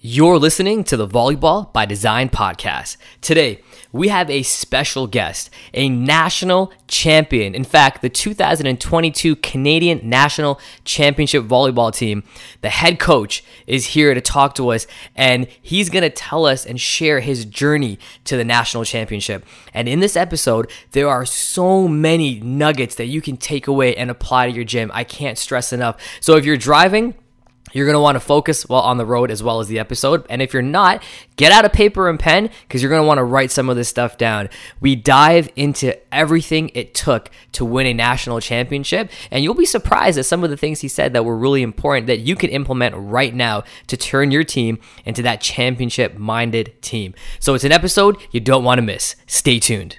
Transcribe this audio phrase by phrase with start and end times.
[0.00, 2.98] You're listening to the Volleyball by Design podcast.
[3.20, 7.52] Today, we have a special guest, a national champion.
[7.52, 12.22] In fact, the 2022 Canadian National Championship Volleyball team,
[12.60, 16.64] the head coach, is here to talk to us, and he's going to tell us
[16.64, 19.44] and share his journey to the national championship.
[19.74, 24.12] And in this episode, there are so many nuggets that you can take away and
[24.12, 24.92] apply to your gym.
[24.94, 26.00] I can't stress enough.
[26.20, 27.16] So if you're driving,
[27.72, 30.24] you're going to want to focus while on the road as well as the episode.
[30.28, 31.02] And if you're not,
[31.36, 33.76] get out a paper and pen because you're going to want to write some of
[33.76, 34.48] this stuff down.
[34.80, 39.10] We dive into everything it took to win a national championship.
[39.30, 42.06] And you'll be surprised at some of the things he said that were really important
[42.06, 47.14] that you can implement right now to turn your team into that championship minded team.
[47.40, 49.16] So it's an episode you don't want to miss.
[49.26, 49.98] Stay tuned.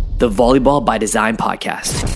[0.21, 2.07] the Volleyball by Design podcast.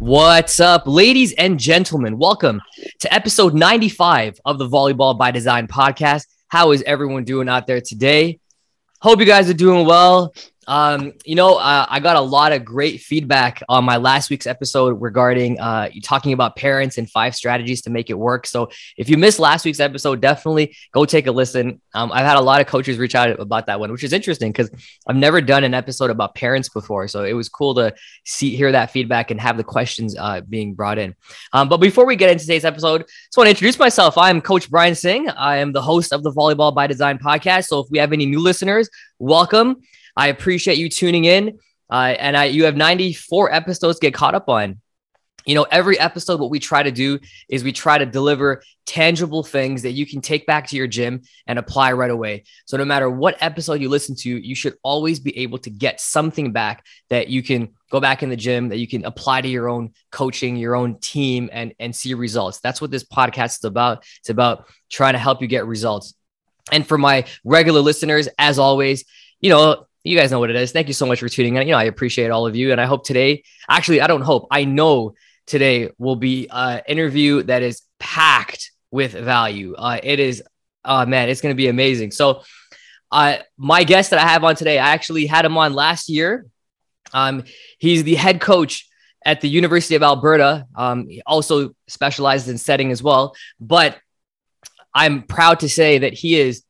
[0.00, 2.18] What's up, ladies and gentlemen?
[2.18, 2.60] Welcome
[2.98, 6.26] to episode 95 of the Volleyball by Design podcast.
[6.48, 8.38] How is everyone doing out there today?
[9.00, 10.34] Hope you guys are doing well.
[10.66, 14.46] Um, you know, uh, I got a lot of great feedback on my last week's
[14.46, 18.46] episode regarding uh, talking about parents and five strategies to make it work.
[18.46, 21.80] So if you missed last week's episode, definitely go take a listen.
[21.94, 24.50] Um, I've had a lot of coaches reach out about that one, which is interesting
[24.50, 24.70] because
[25.06, 27.06] I've never done an episode about parents before.
[27.08, 27.94] So it was cool to
[28.24, 31.14] see hear that feedback and have the questions uh, being brought in.
[31.52, 34.18] Um, but before we get into today's episode, I just want to introduce myself.
[34.18, 35.28] I'm Coach Brian Singh.
[35.28, 37.66] I am the host of the Volleyball by Design podcast.
[37.66, 39.82] So if we have any new listeners, welcome.
[40.16, 41.58] I appreciate you tuning in.
[41.90, 44.80] Uh, and I, you have 94 episodes to get caught up on.
[45.44, 49.44] You know, every episode, what we try to do is we try to deliver tangible
[49.44, 52.42] things that you can take back to your gym and apply right away.
[52.64, 56.00] So, no matter what episode you listen to, you should always be able to get
[56.00, 59.48] something back that you can go back in the gym, that you can apply to
[59.48, 62.58] your own coaching, your own team, and, and see results.
[62.58, 64.04] That's what this podcast is about.
[64.18, 66.14] It's about trying to help you get results.
[66.72, 69.04] And for my regular listeners, as always,
[69.40, 70.70] you know, you guys know what it is.
[70.70, 71.66] Thank you so much for tuning in.
[71.66, 72.70] You know, I appreciate all of you.
[72.70, 75.14] And I hope today, actually, I don't hope, I know
[75.46, 79.74] today will be an interview that is packed with value.
[79.74, 80.42] Uh, it is,
[80.84, 82.12] oh man, it's going to be amazing.
[82.12, 82.42] So,
[83.10, 86.46] uh, my guest that I have on today, I actually had him on last year.
[87.12, 87.44] Um,
[87.78, 88.88] he's the head coach
[89.24, 90.66] at the University of Alberta.
[90.74, 93.34] Um, he also specializes in setting as well.
[93.60, 93.98] But
[94.94, 96.62] I'm proud to say that he is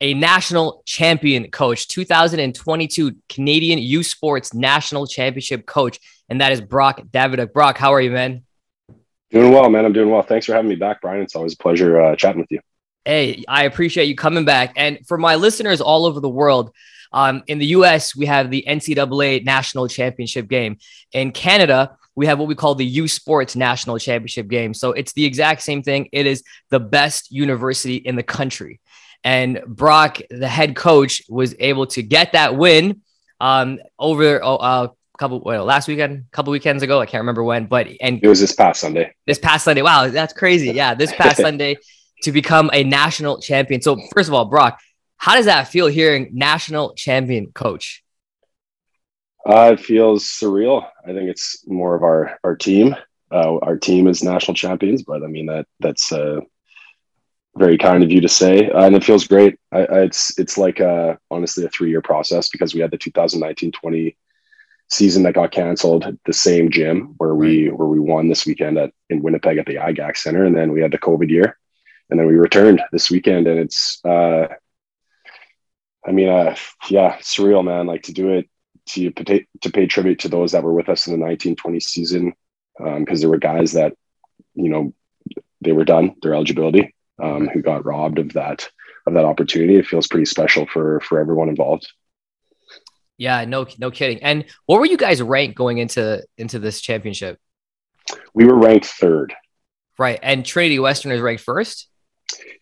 [0.00, 5.98] a national champion coach, 2022 Canadian U Sports National Championship coach,
[6.28, 7.52] and that is Brock Davidiuk.
[7.52, 8.42] Brock, how are you, man?
[9.30, 9.84] Doing well, man.
[9.84, 10.22] I'm doing well.
[10.22, 11.22] Thanks for having me back, Brian.
[11.22, 12.60] It's always a pleasure uh, chatting with you.
[13.04, 14.72] Hey, I appreciate you coming back.
[14.76, 16.72] And for my listeners all over the world,
[17.12, 20.78] um, in the US, we have the NCAA National Championship game.
[21.12, 24.74] In Canada, we have what we call the U Sports National Championship game.
[24.74, 26.08] So it's the exact same thing.
[26.12, 28.80] It is the best university in the country.
[29.24, 33.02] And Brock, the head coach, was able to get that win
[33.40, 37.00] um, over oh, uh, a couple well, last weekend, a couple weekends ago.
[37.00, 39.12] I can't remember when, but and it was this past Sunday.
[39.26, 39.82] This past Sunday.
[39.82, 40.70] Wow, that's crazy.
[40.70, 41.76] Yeah, this past Sunday
[42.22, 43.82] to become a national champion.
[43.82, 44.80] So first of all, Brock,
[45.16, 48.02] how does that feel hearing national champion coach?
[49.46, 50.86] Uh, it feels surreal.
[51.04, 52.94] I think it's more of our our team.
[53.30, 56.40] Uh, our team is national champions, but I mean that that's uh,
[57.58, 59.58] very kind of you to say, uh, and it feels great.
[59.72, 62.98] I, I, it's it's like uh, honestly a three year process because we had the
[62.98, 64.16] 2019-20
[64.90, 68.78] season that got canceled at the same gym where we where we won this weekend
[68.78, 71.58] at in Winnipeg at the IGAC Center, and then we had the COVID year,
[72.10, 74.48] and then we returned this weekend, and it's uh,
[76.06, 76.56] I mean, uh,
[76.88, 77.86] yeah, surreal, man.
[77.86, 78.48] Like to do it
[78.86, 82.32] to pay, to pay tribute to those that were with us in the 1920 season
[82.78, 83.94] because um, there were guys that
[84.54, 84.94] you know
[85.60, 88.68] they were done their eligibility um, who got robbed of that
[89.06, 89.76] of that opportunity.
[89.76, 91.90] It feels pretty special for for everyone involved.
[93.16, 94.22] Yeah, no, no kidding.
[94.22, 97.38] And what were you guys ranked going into into this championship?
[98.32, 99.34] We were ranked third.
[99.98, 101.88] Right, and Trinity Western is ranked first.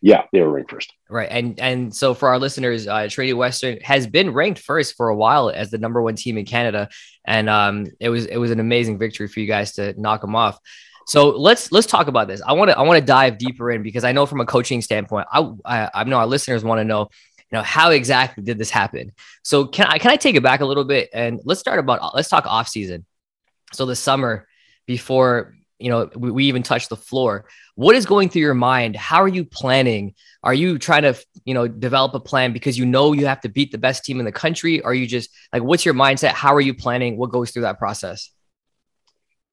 [0.01, 0.93] Yeah, they were ranked first.
[1.11, 5.09] Right, and and so for our listeners, uh, Trinity Western has been ranked first for
[5.09, 6.89] a while as the number one team in Canada,
[7.27, 10.35] and um, it was it was an amazing victory for you guys to knock them
[10.35, 10.59] off.
[11.07, 12.43] So let's let's talk about this.
[12.43, 14.83] I want to I want to dive deeper in because I know from a coaching
[14.83, 17.09] standpoint, I I, I know our listeners want to know,
[17.39, 19.13] you know, how exactly did this happen?
[19.45, 22.15] So can I can I take it back a little bit and let's start about
[22.15, 23.07] let's talk off season.
[23.73, 24.49] So the summer
[24.87, 27.47] before you know we, we even touch the floor.
[27.77, 28.97] What is going through your mind?
[28.97, 30.15] How are you planning?
[30.43, 31.15] Are you trying to
[31.45, 34.19] you know develop a plan because you know you have to beat the best team
[34.19, 34.83] in the country?
[34.83, 36.31] Are you just like what's your mindset?
[36.31, 37.17] How are you planning?
[37.17, 38.31] What goes through that process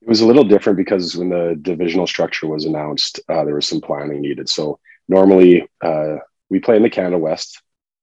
[0.04, 3.66] it was a little different because when the divisional structure was announced uh, there was
[3.66, 4.78] some planning needed so
[5.08, 6.16] normally uh,
[6.50, 7.62] we play in the canada west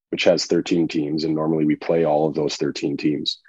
[0.10, 3.40] which has 13 teams and normally we play all of those 13 teams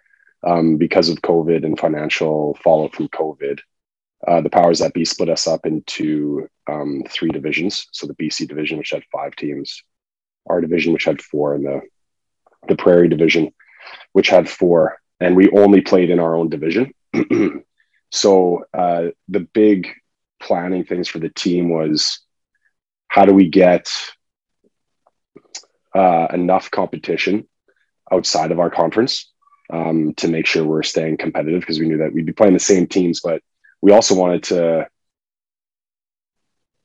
[0.46, 3.58] um, because of covid and financial fallout from covid
[4.26, 7.88] uh, the powers that be split us up into um, three divisions.
[7.92, 9.82] So the BC division, which had five teams,
[10.48, 11.80] our division, which had four, and the
[12.68, 13.52] the Prairie division,
[14.12, 16.92] which had four, and we only played in our own division.
[18.12, 19.88] so uh, the big
[20.40, 22.20] planning things for the team was
[23.08, 23.90] how do we get
[25.94, 27.48] uh, enough competition
[28.12, 29.32] outside of our conference
[29.72, 32.60] um, to make sure we're staying competitive because we knew that we'd be playing the
[32.60, 33.42] same teams, but
[33.80, 34.86] we also wanted to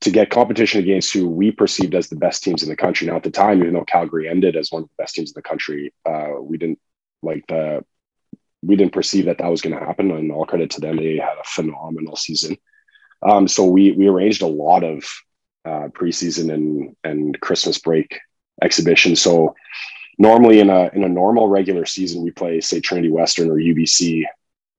[0.01, 3.07] to get competition against who we perceived as the best teams in the country.
[3.07, 5.33] Now, at the time, even though Calgary ended as one of the best teams in
[5.35, 6.79] the country, uh, we didn't
[7.24, 7.83] like the
[8.62, 10.12] we didn't perceive that that was going to happen.
[10.12, 12.57] And all credit to them, they had a phenomenal season.
[13.21, 15.04] Um, so we we arranged a lot of
[15.65, 18.19] uh, preseason and and Christmas break
[18.62, 19.21] exhibitions.
[19.21, 19.56] So
[20.18, 24.25] normally in a in a normal regular season, we play say Trinity Western or UBC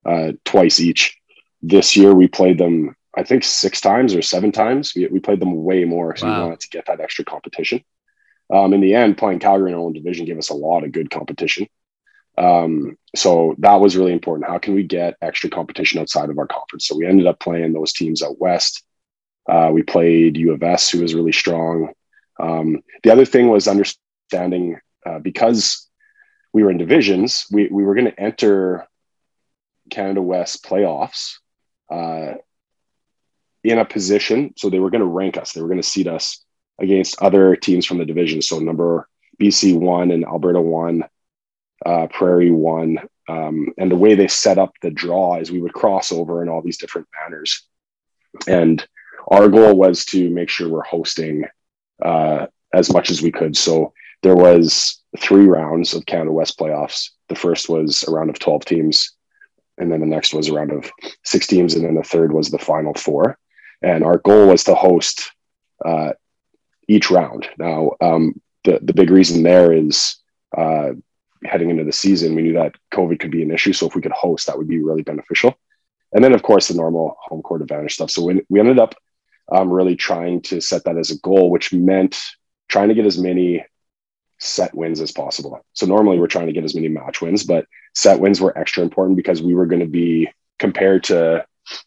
[0.05, 1.19] uh, twice each
[1.63, 5.41] this year we played them i think six times or seven times we, we played
[5.41, 6.37] them way more so wow.
[6.37, 7.83] we wanted to get that extra competition
[8.55, 10.93] um, in the end playing calgary in our own division gave us a lot of
[10.93, 11.67] good competition
[12.39, 16.47] um, so that was really important how can we get extra competition outside of our
[16.47, 18.85] conference so we ended up playing those teams out west
[19.49, 21.93] uh, we played u of s who was really strong
[22.41, 25.89] um, the other thing was understanding uh, because
[26.53, 28.87] we were in divisions we, we were going to enter
[29.91, 31.39] canada west playoffs
[31.91, 32.35] uh,
[33.65, 34.55] in a position.
[34.57, 35.53] So they were going to rank us.
[35.53, 36.45] They were going to seed us
[36.79, 38.43] against other teams from the division.
[38.43, 39.09] So number
[39.41, 41.05] BC one and Alberta one,
[41.89, 42.99] uh, Prairie one.
[43.29, 46.49] Um, and the way they set up the draw is we would cross over in
[46.49, 47.67] all these different manners.
[48.47, 48.87] And
[49.31, 51.45] our goal was to make sure we're hosting
[52.03, 53.57] uh, as much as we could.
[53.57, 53.93] So
[54.23, 57.11] there was three rounds of Canada West playoffs.
[57.29, 59.17] The first was a round of 12 teams
[59.79, 60.91] and then the next was a round of
[61.25, 63.39] six teams, and then the third was the final four.
[63.81, 65.31] And our goal was to host
[65.85, 66.13] uh,
[66.89, 67.49] each round.
[67.59, 70.17] Now, um, the the big reason there is
[70.57, 70.91] uh,
[71.45, 73.73] heading into the season, we knew that COVID could be an issue.
[73.73, 75.59] So if we could host, that would be really beneficial.
[76.13, 78.11] And then, of course, the normal home court advantage stuff.
[78.11, 78.95] So we, we ended up
[79.51, 82.19] um, really trying to set that as a goal, which meant
[82.69, 83.65] trying to get as many
[84.39, 85.65] set wins as possible.
[85.73, 88.83] So normally we're trying to get as many match wins, but set wins were extra
[88.83, 91.45] important because we were going to be compared to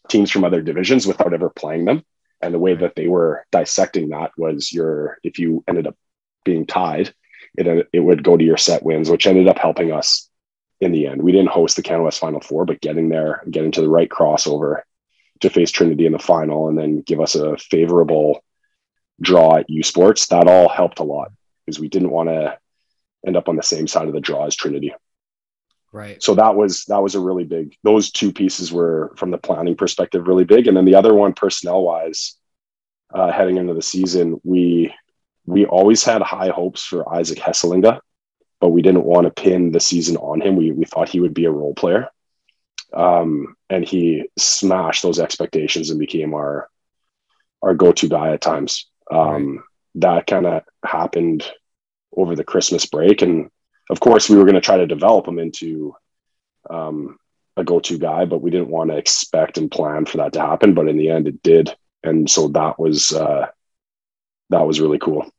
[0.08, 2.04] teams from other divisions without ever playing them.
[2.40, 5.96] And the way that they were dissecting that was your if you ended up
[6.44, 7.14] being tied,
[7.56, 10.28] it it would go to your set wins, which ended up helping us
[10.80, 11.22] in the end.
[11.22, 14.08] We didn't host the Canada West Final Four, but getting there, getting to the right
[14.08, 14.82] crossover
[15.40, 18.42] to face Trinity in the final, and then give us a favorable
[19.20, 21.30] draw at U Sports, that all helped a lot
[21.64, 22.58] because we didn't want to
[23.26, 24.92] end up on the same side of the draw as Trinity.
[25.92, 26.22] Right.
[26.22, 27.76] So that was that was a really big.
[27.82, 31.34] Those two pieces were from the planning perspective really big, and then the other one
[31.34, 32.36] personnel wise,
[33.12, 34.94] uh, heading into the season, we
[35.46, 38.00] we always had high hopes for Isaac Hesselinga,
[38.60, 40.56] but we didn't want to pin the season on him.
[40.56, 42.08] We we thought he would be a role player,
[42.92, 46.68] um, and he smashed those expectations and became our
[47.62, 48.88] our go to guy at times.
[49.10, 49.64] Um, right
[49.96, 51.44] that kind of happened
[52.16, 53.22] over the Christmas break.
[53.22, 53.50] And
[53.90, 55.94] of course, we were going to try to develop him into
[56.70, 57.18] um,
[57.56, 60.40] a go to guy, but we didn't want to expect and plan for that to
[60.40, 60.74] happen.
[60.74, 61.74] But in the end, it did.
[62.02, 63.48] And so that was, uh,
[64.50, 65.30] that was really cool.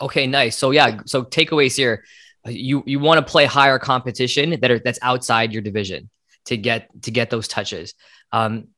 [0.00, 0.56] Okay, nice.
[0.56, 2.04] So yeah, so takeaways here.
[2.46, 6.10] You you want to play higher competition that are that's outside your division
[6.46, 7.94] to get to get those touches.
[8.32, 8.68] Um,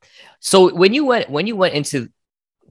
[0.41, 2.09] so when you went when you went into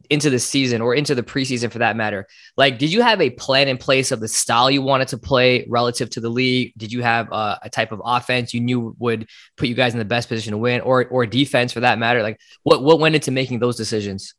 [0.10, 3.30] into the season or into the preseason for that matter like did you have a
[3.30, 6.92] plan in place of the style you wanted to play relative to the league did
[6.92, 10.06] you have a, a type of offense you knew would put you guys in the
[10.06, 13.32] best position to win or or defense for that matter like what what went into
[13.32, 14.36] making those decisions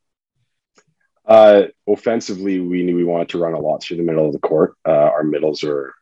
[1.26, 4.38] uh offensively we knew we wanted to run a lot through the middle of the
[4.38, 5.94] court uh, our middles are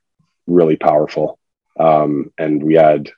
[0.46, 1.38] really powerful
[1.78, 3.10] um and we had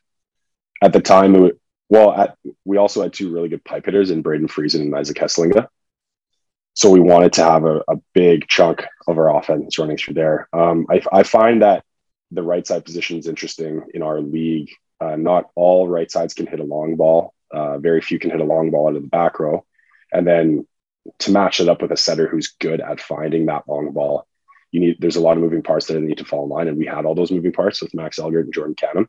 [0.83, 1.59] at the time it
[1.89, 5.17] well, at, we also had two really good pipe hitters in Braden Friesen and Isaac
[5.17, 5.69] Hesselinga.
[6.75, 10.49] So we wanted to have a, a big chunk of our offense running through there.
[10.53, 11.85] Um, I, I find that
[12.33, 14.71] the right side position is interesting in our league.
[15.01, 17.33] Uh, not all right sides can hit a long ball.
[17.53, 19.65] Uh, very few can hit a long ball out of the back row.
[20.13, 20.67] And then
[21.19, 24.27] to match it up with a setter who's good at finding that long ball,
[24.71, 26.69] you need there's a lot of moving parts that need to fall in line.
[26.69, 29.07] And we had all those moving parts with Max Elgert and Jordan Canham.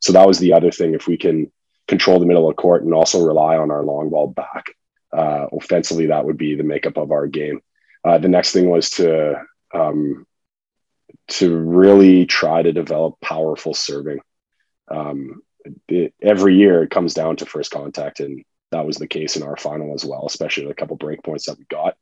[0.00, 0.94] So that was the other thing.
[0.94, 1.52] If we can
[1.86, 4.74] control the middle of court and also rely on our long ball back,
[5.16, 7.60] uh, offensively, that would be the makeup of our game.
[8.02, 9.40] Uh, the next thing was to
[9.72, 10.26] um,
[11.28, 14.18] to really try to develop powerful serving.
[14.90, 15.42] Um,
[15.88, 19.42] it, every year it comes down to first contact, and that was the case in
[19.42, 21.96] our final as well, especially the couple break points that we got.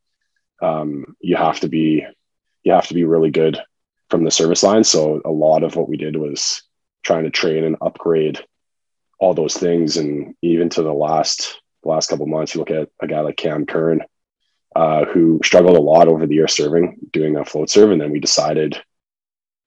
[0.60, 2.04] Um, you have to be
[2.62, 3.60] you have to be really good
[4.08, 4.84] from the service line.
[4.84, 6.62] So a lot of what we did was
[7.02, 8.38] trying to train and upgrade
[9.18, 13.06] all those things, and even to the last last couple months, you look at a
[13.06, 14.02] guy like Cam Kern,
[14.74, 18.10] uh, who struggled a lot over the year serving, doing a float serve, and then
[18.10, 18.80] we decided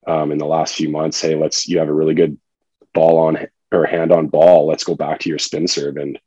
[0.08, 2.38] um, in the last few months, hey, let's you have a really good
[2.94, 4.68] ball on or hand on ball.
[4.68, 5.98] Let's go back to your spin serve.
[5.98, 6.18] And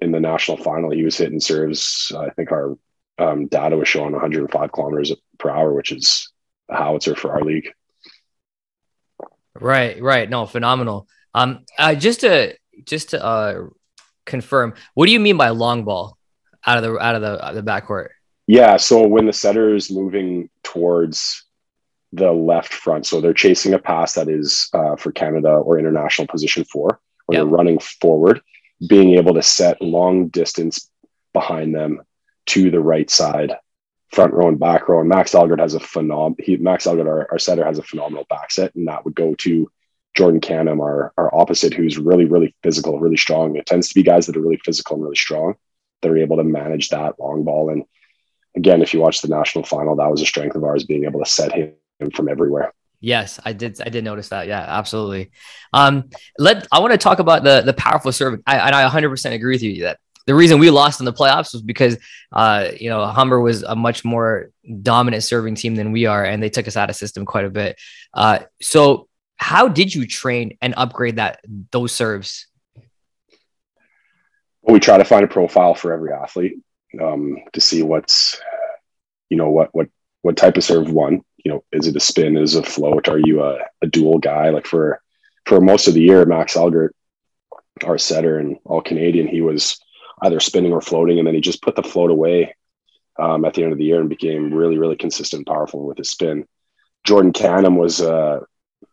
[0.00, 2.12] in the national final, he was hitting serves.
[2.16, 2.76] I think our
[3.18, 6.32] um, data was showing 105 kilometers per hour, which is
[6.68, 7.68] a howitzer for our league.
[9.54, 10.28] Right, right.
[10.28, 11.06] No, phenomenal.
[11.32, 13.66] Um, uh, just to just to uh,
[14.26, 16.18] confirm, what do you mean by long ball
[16.66, 18.08] out of the out of the the backcourt?
[18.46, 21.44] Yeah, so when the setter is moving towards
[22.14, 23.06] the left front.
[23.06, 27.34] So they're chasing a pass that is uh, for Canada or international position four, or
[27.34, 27.40] yep.
[27.40, 28.40] they're running forward,
[28.88, 30.90] being able to set long distance
[31.32, 32.02] behind them
[32.46, 33.54] to the right side,
[34.10, 35.00] front row and back row.
[35.00, 36.34] And Max Elgert has a phenom.
[36.40, 39.34] He Max Elgert, our, our setter, has a phenomenal back set, and that would go
[39.36, 39.70] to
[40.14, 43.56] Jordan Canham, our our opposite, who's really really physical, really strong.
[43.56, 45.54] It tends to be guys that are really physical and really strong
[46.02, 47.70] that are able to manage that long ball.
[47.70, 47.84] And
[48.56, 51.20] again, if you watch the national final, that was a strength of ours, being able
[51.20, 51.72] to set him
[52.14, 52.72] from everywhere.
[53.04, 53.78] Yes, I did.
[53.82, 54.46] I did notice that.
[54.46, 55.30] Yeah, absolutely.
[55.74, 56.08] Um,
[56.38, 58.40] let I want to talk about the the powerful serve.
[58.46, 61.12] I, and I 100 percent agree with you that the reason we lost in the
[61.12, 61.98] playoffs was because
[62.32, 66.42] uh, you know Humber was a much more dominant serving team than we are, and
[66.42, 67.78] they took us out of system quite a bit.
[68.14, 69.06] Uh, so,
[69.36, 71.40] how did you train and upgrade that
[71.72, 72.46] those serves?
[74.62, 76.54] Well, we try to find a profile for every athlete
[77.02, 78.40] um, to see what's
[79.28, 79.88] you know what what
[80.22, 82.36] what type of serve one you know, is it a spin?
[82.36, 83.08] Is it a float?
[83.08, 84.50] Are you a, a dual guy?
[84.50, 85.00] Like for
[85.46, 86.94] for most of the year, Max Elgert,
[87.84, 89.78] our setter and all Canadian, he was
[90.22, 92.54] either spinning or floating, and then he just put the float away
[93.18, 95.98] um, at the end of the year and became really, really consistent and powerful with
[95.98, 96.46] his spin.
[97.04, 98.40] Jordan Canham was uh,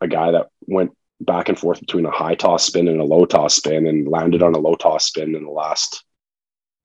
[0.01, 0.91] a guy that went
[1.21, 4.43] back and forth between a high toss spin and a low toss spin and landed
[4.43, 6.03] on a low toss spin in the last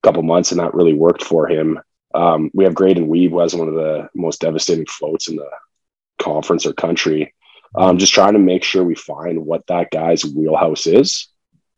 [0.02, 1.80] couple months, and that really worked for him.
[2.16, 5.50] Um, we have Wiebe, who has one of the most devastating floats in the
[6.18, 7.34] conference or country.
[7.76, 11.28] Um, just trying to make sure we find what that guy's wheelhouse is.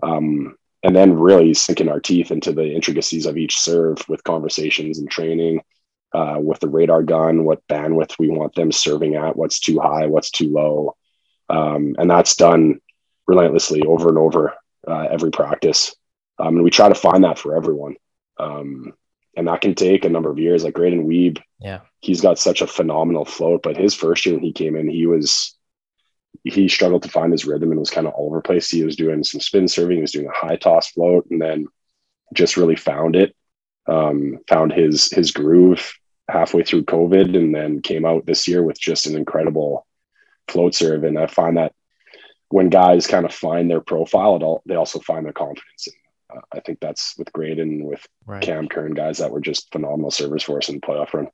[0.03, 5.01] Um, and then really sinking our teeth into the intricacies of each serve with conversations
[5.01, 5.61] and training
[6.15, 10.07] uh, with the radar gun, what bandwidth we want them serving at, what's too high,
[10.07, 10.97] what's too low.
[11.49, 12.81] Um, and that's done
[13.27, 14.55] relentlessly over and over
[14.87, 15.97] uh, every practice.
[16.39, 17.97] Um, and we try to find that for everyone.
[18.39, 18.93] Um,
[19.39, 20.65] and that can take a number of years.
[20.65, 23.63] Like Graydon Wiebe, yeah, he's got such a phenomenal float.
[23.63, 25.57] But his first year when he came in, he was
[26.43, 28.69] he struggled to find his rhythm and was kind of all over the place.
[28.69, 31.69] He was doing some spin serving, he was doing a high toss float, and then
[32.35, 33.35] just really found it.
[33.87, 35.95] Um, found his his groove
[36.29, 39.87] halfway through COVID, and then came out this year with just an incredible
[40.49, 41.05] float serve.
[41.05, 41.73] And I find that
[42.49, 45.87] when guys kind of find their profile, it all, they also find their confidence.
[46.31, 48.43] Uh, I think that's with Graydon, with right.
[48.43, 51.29] Cam Kern, guys that were just phenomenal servers for us in the playoff run.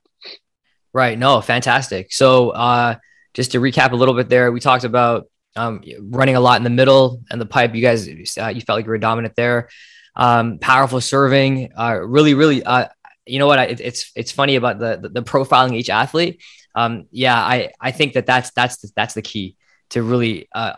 [0.93, 1.19] Right.
[1.19, 2.13] No, fantastic.
[2.13, 2.97] So, uh,
[3.35, 6.65] just to recap a little bit there, we talked about um, running a lot in
[6.65, 7.75] the middle and the pipe.
[7.75, 8.09] You guys,
[8.39, 9.69] uh, you felt like you were dominant there.
[10.15, 11.73] Um, powerful serving.
[11.77, 12.63] Uh, really, really.
[12.63, 12.87] Uh,
[13.27, 13.59] you know what?
[13.59, 16.43] I, it's it's funny about the, the, the profiling each athlete.
[16.75, 19.57] Um, yeah, I I think that that's that's the, that's the key
[19.91, 20.75] to really uh,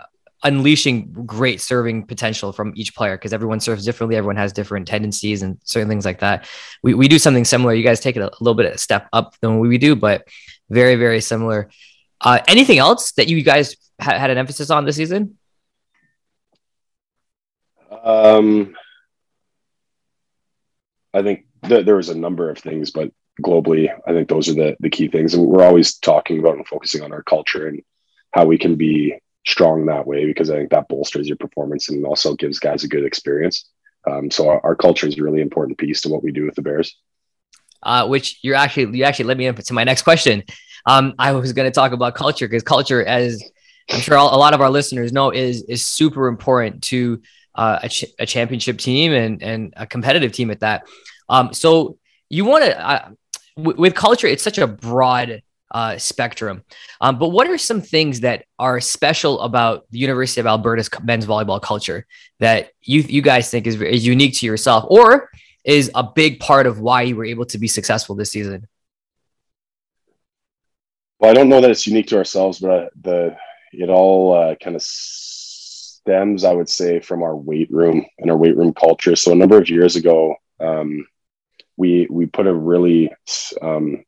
[0.46, 4.16] unleashing great serving potential from each player because everyone serves differently.
[4.16, 6.48] Everyone has different tendencies and certain things like that.
[6.82, 7.74] We, we do something similar.
[7.74, 10.26] You guys take it a, little bit a step up than what we do, but
[10.70, 11.68] very, very similar.
[12.20, 15.36] Uh, anything else that you guys ha- had an emphasis on this season?
[18.04, 18.74] Um,
[21.12, 23.10] I think th- there was a number of things, but
[23.42, 25.34] globally, I think those are the, the key things.
[25.34, 27.82] And we're always talking about and focusing on our culture and
[28.32, 29.14] how we can be
[29.46, 32.88] strong that way because I think that bolsters your performance and also gives guys a
[32.88, 33.68] good experience.
[34.08, 36.54] Um, so our, our, culture is a really important piece to what we do with
[36.54, 36.96] the Bears.
[37.82, 40.42] Uh, which you're actually you actually led me into my next question.
[40.86, 43.42] Um, I was going to talk about culture because culture, as
[43.90, 47.20] I'm sure a lot of our listeners know, is is super important to
[47.54, 50.86] uh, a, ch- a, championship team and and a competitive team at that.
[51.28, 51.98] Um, so
[52.28, 53.08] you want to uh,
[53.56, 56.62] w- with culture, it's such a broad uh, spectrum.
[57.00, 61.26] Um, but what are some things that are special about the University of Alberta's men's
[61.26, 62.06] volleyball culture
[62.40, 65.30] that you you guys think is, is unique to yourself, or
[65.64, 68.68] is a big part of why you were able to be successful this season?
[71.18, 73.36] Well, I don't know that it's unique to ourselves, but the
[73.72, 78.36] it all uh, kind of stems, I would say, from our weight room and our
[78.36, 79.16] weight room culture.
[79.16, 81.06] So a number of years ago, um,
[81.76, 83.12] we we put a really
[83.60, 84.04] um,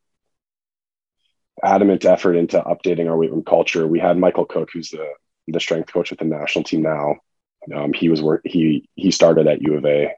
[1.63, 3.87] adamant effort into updating our weight room culture.
[3.87, 5.09] We had Michael Cook, who's the
[5.51, 7.17] the strength coach with the national team now.
[7.75, 10.13] Um, he was work he he started at U of A,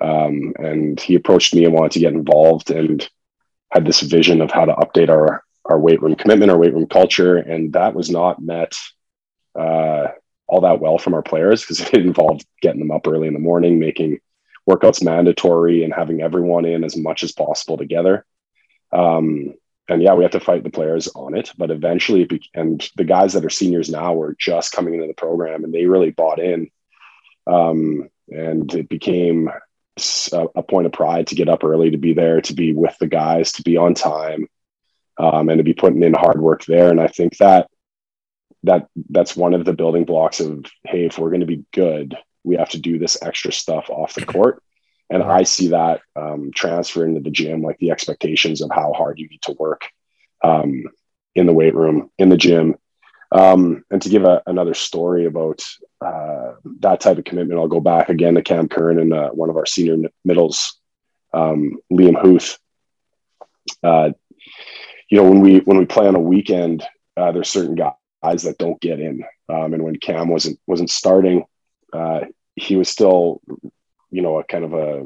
[0.00, 3.08] um, and he approached me and wanted to get involved and
[3.70, 6.86] had this vision of how to update our our weight room commitment, our weight room
[6.86, 8.74] culture, and that was not met
[9.58, 10.08] uh,
[10.46, 13.40] all that well from our players because it involved getting them up early in the
[13.40, 14.18] morning, making
[14.68, 18.24] workouts mandatory, and having everyone in as much as possible together.
[18.92, 19.54] Um,
[19.88, 21.52] and yeah, we have to fight the players on it.
[21.56, 25.06] But eventually, it be- and the guys that are seniors now were just coming into
[25.06, 26.70] the program, and they really bought in.
[27.46, 29.48] Um, and it became
[30.32, 32.96] a, a, point of pride to get up early, to be there, to be with
[32.98, 34.48] the guys, to be on time,
[35.18, 36.90] um, and to be putting in hard work there.
[36.90, 37.68] And I think that
[38.64, 42.16] that that's one of the building blocks of hey, if we're going to be good,
[42.42, 44.60] we have to do this extra stuff off the court.
[45.10, 49.18] And I see that um, transfer into the gym, like the expectations of how hard
[49.18, 49.82] you need to work
[50.42, 50.84] um,
[51.34, 52.76] in the weight room, in the gym.
[53.30, 55.62] Um, and to give a, another story about
[56.00, 59.50] uh, that type of commitment, I'll go back again to Cam Curran and uh, one
[59.50, 60.78] of our senior middles,
[61.32, 62.58] um, Liam Huth.
[63.82, 64.10] Uh,
[65.08, 66.84] you know, when we when we play on a weekend,
[67.16, 69.24] uh, there's certain guys that don't get in.
[69.48, 71.44] Um, and when Cam wasn't wasn't starting,
[71.92, 72.20] uh,
[72.54, 73.40] he was still
[74.10, 75.04] you know, a kind of a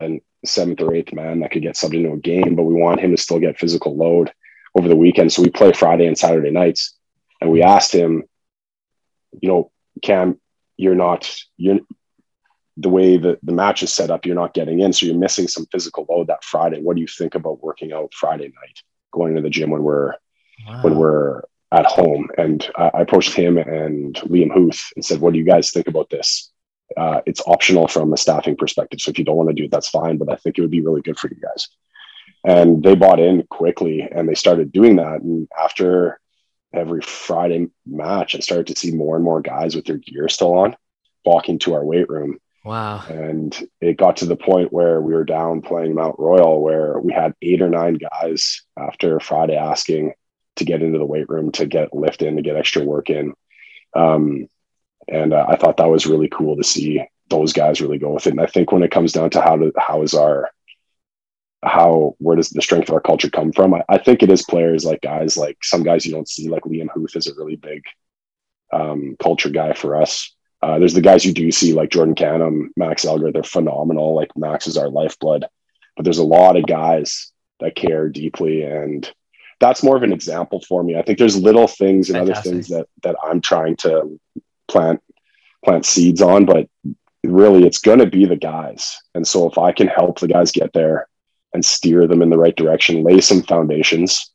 [0.00, 3.00] a seventh or eighth man that could get subbed into a game, but we want
[3.00, 4.32] him to still get physical load
[4.76, 5.32] over the weekend.
[5.32, 6.96] So we play Friday and Saturday nights.
[7.40, 8.24] And we asked him,
[9.40, 9.70] you know,
[10.02, 10.40] Cam,
[10.76, 11.80] you're not you're
[12.76, 14.92] the way that the match is set up, you're not getting in.
[14.92, 16.80] So you're missing some physical load that Friday.
[16.80, 20.14] What do you think about working out Friday night, going to the gym when we're
[20.66, 20.82] wow.
[20.82, 22.28] when we're at home?
[22.38, 25.88] And I, I approached him and Liam Huth and said, What do you guys think
[25.88, 26.52] about this?
[26.98, 29.00] Uh, it's optional from a staffing perspective.
[29.00, 30.16] So if you don't want to do it, that's fine.
[30.18, 31.68] But I think it would be really good for you guys.
[32.44, 35.20] And they bought in quickly and they started doing that.
[35.20, 36.20] And after
[36.72, 40.54] every Friday match, I started to see more and more guys with their gear still
[40.54, 40.76] on
[41.24, 42.38] walking to our weight room.
[42.64, 43.04] Wow.
[43.08, 47.12] And it got to the point where we were down playing Mount Royal, where we
[47.12, 50.12] had eight or nine guys after Friday asking
[50.56, 53.32] to get into the weight room to get lift in, to get extra work in.
[53.94, 54.48] Um,
[55.08, 58.26] and uh, I thought that was really cool to see those guys really go with
[58.26, 58.30] it.
[58.30, 60.50] And I think when it comes down to how to how is our
[61.64, 63.74] how where does the strength of our culture come from?
[63.74, 66.62] I, I think it is players like guys like some guys you don't see like
[66.64, 67.82] Liam Huth is a really big
[68.72, 70.34] um, culture guy for us.
[70.60, 73.32] Uh, there's the guys you do see like Jordan Canham, Max Elgert.
[73.32, 74.14] They're phenomenal.
[74.14, 75.46] Like Max is our lifeblood,
[75.96, 79.10] but there's a lot of guys that care deeply and
[79.60, 80.96] that's more of an example for me.
[80.96, 82.46] I think there's little things and Fantastic.
[82.46, 84.20] other things that that I'm trying to
[84.68, 85.00] plant
[85.64, 86.68] plant seeds on, but
[87.24, 88.98] really it's going to be the guys.
[89.14, 91.08] And so if I can help the guys get there
[91.52, 94.30] and steer them in the right direction, lay some foundations.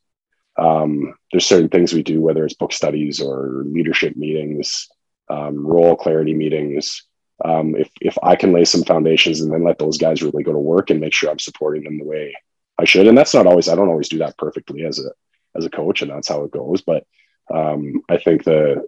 [0.58, 4.88] Um, there's certain things we do, whether it's book studies or leadership meetings,
[5.28, 7.04] um, role clarity meetings.
[7.44, 10.52] Um, if if I can lay some foundations and then let those guys really go
[10.52, 12.34] to work and make sure I'm supporting them the way
[12.78, 15.10] I should, and that's not always I don't always do that perfectly as a
[15.56, 16.82] as a coach, and that's how it goes.
[16.82, 17.04] But
[17.52, 18.86] um, I think the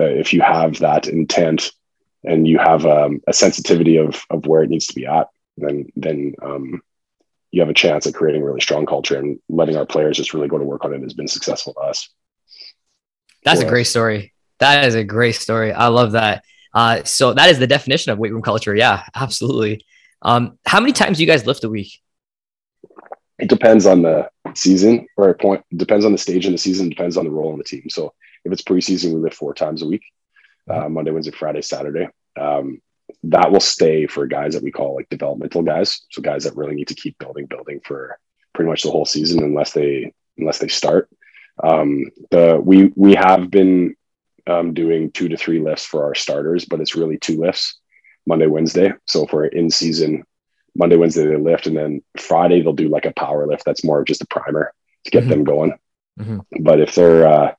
[0.00, 1.72] uh, if you have that intent
[2.24, 5.86] and you have um, a sensitivity of of where it needs to be at, then
[5.96, 6.82] then um,
[7.50, 10.34] you have a chance at creating a really strong culture and letting our players just
[10.34, 12.08] really go to work on it has been successful to us.
[13.44, 14.34] That's a great story.
[14.58, 15.72] That is a great story.
[15.72, 16.44] I love that.
[16.74, 18.74] Uh, so that is the definition of weight room culture.
[18.74, 19.84] Yeah, absolutely.
[20.20, 22.00] Um, how many times do you guys lift a week?
[23.38, 25.64] It depends on the season or a point.
[25.76, 26.88] Depends on the stage in the season.
[26.88, 27.88] Depends on the role in the team.
[27.88, 28.12] So
[28.44, 30.02] if it's preseason, we lift four times a week
[30.68, 32.08] uh, Monday, Wednesday, Friday, Saturday.
[32.38, 32.80] Um,
[33.24, 36.02] that will stay for guys that we call like developmental guys.
[36.10, 38.18] So guys that really need to keep building, building for
[38.54, 41.08] pretty much the whole season unless they unless they start.
[41.62, 43.96] Um, the we we have been
[44.46, 47.78] um, doing two to three lifts for our starters, but it's really two lifts.
[48.26, 48.92] Monday, Wednesday.
[49.06, 50.22] So if we're in season,
[50.76, 53.64] Monday, Wednesday they lift, and then Friday they'll do like a power lift.
[53.64, 54.72] That's more of just a primer
[55.04, 55.30] to get mm-hmm.
[55.30, 55.72] them going.
[56.20, 56.62] Mm-hmm.
[56.62, 57.54] But if they're uh,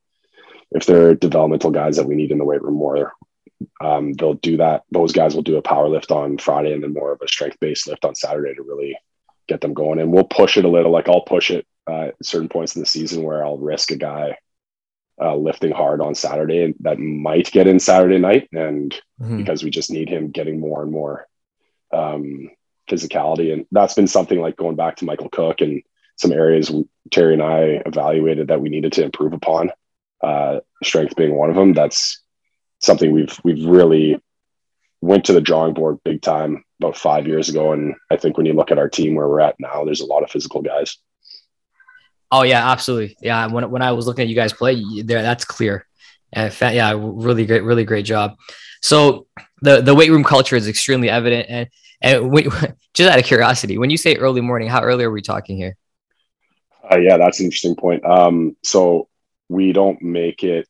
[0.71, 3.13] if they're developmental guys that we need in the weight room more,
[3.81, 4.83] um, they'll do that.
[4.91, 7.57] Those guys will do a power lift on Friday and then more of a strength
[7.59, 8.97] based lift on Saturday to really
[9.47, 9.99] get them going.
[9.99, 10.91] And we'll push it a little.
[10.91, 13.95] Like I'll push it uh, at certain points in the season where I'll risk a
[13.95, 14.37] guy
[15.21, 19.37] uh, lifting hard on Saturday that might get in Saturday night, and mm-hmm.
[19.37, 21.27] because we just need him getting more and more
[21.91, 22.49] um,
[22.89, 25.83] physicality, and that's been something like going back to Michael Cook and
[26.15, 26.71] some areas
[27.11, 29.71] Terry and I evaluated that we needed to improve upon.
[30.21, 31.73] Uh, strength being one of them.
[31.73, 32.21] That's
[32.79, 34.21] something we've we've really
[35.01, 38.45] went to the drawing board big time about five years ago, and I think when
[38.45, 40.97] you look at our team where we're at now, there's a lot of physical guys.
[42.31, 43.17] Oh yeah, absolutely.
[43.21, 45.85] Yeah, when when I was looking at you guys play, there that's clear.
[46.31, 48.35] And yeah, really great, really great job.
[48.81, 49.27] So
[49.61, 51.69] the the weight room culture is extremely evident, and
[52.01, 52.43] and we,
[52.93, 55.75] just out of curiosity, when you say early morning, how early are we talking here?
[56.91, 58.03] Uh, yeah, that's an interesting point.
[58.05, 59.07] Um, so
[59.49, 60.67] we don't make it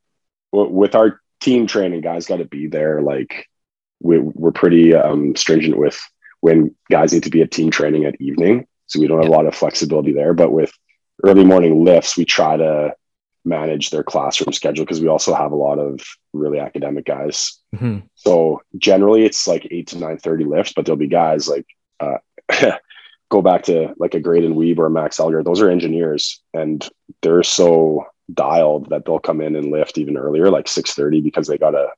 [0.52, 2.02] with our team training.
[2.02, 3.02] Guys got to be there.
[3.02, 3.48] Like
[4.00, 6.00] we, we're pretty um, stringent with
[6.42, 9.32] when guys need to be at team training at evening, so we don't have a
[9.32, 10.34] lot of flexibility there.
[10.34, 10.72] But with
[11.24, 12.96] early morning lifts, we try to
[13.46, 16.02] manage their classroom schedule because we also have a lot of
[16.34, 17.60] really academic guys.
[17.76, 18.00] Mm-hmm.
[18.16, 21.66] So generally, it's like eight to nine thirty lifts, but there'll be guys like
[22.00, 22.18] uh,
[23.30, 25.46] go back to like a Graydon Wiebe or Max Elgert.
[25.46, 26.88] Those are engineers, and
[27.22, 31.48] they're so dialed that they'll come in and lift even earlier, like six thirty, because
[31.48, 31.90] they gotta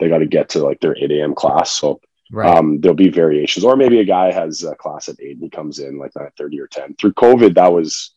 [0.00, 1.34] they gotta get to like their eight a.m.
[1.34, 1.72] class.
[1.72, 2.00] So
[2.32, 2.56] Right.
[2.56, 5.48] Um, there'll be variations, or maybe a guy has a class at eight and he
[5.48, 6.94] comes in like nine thirty or ten.
[6.96, 8.14] Through COVID, that was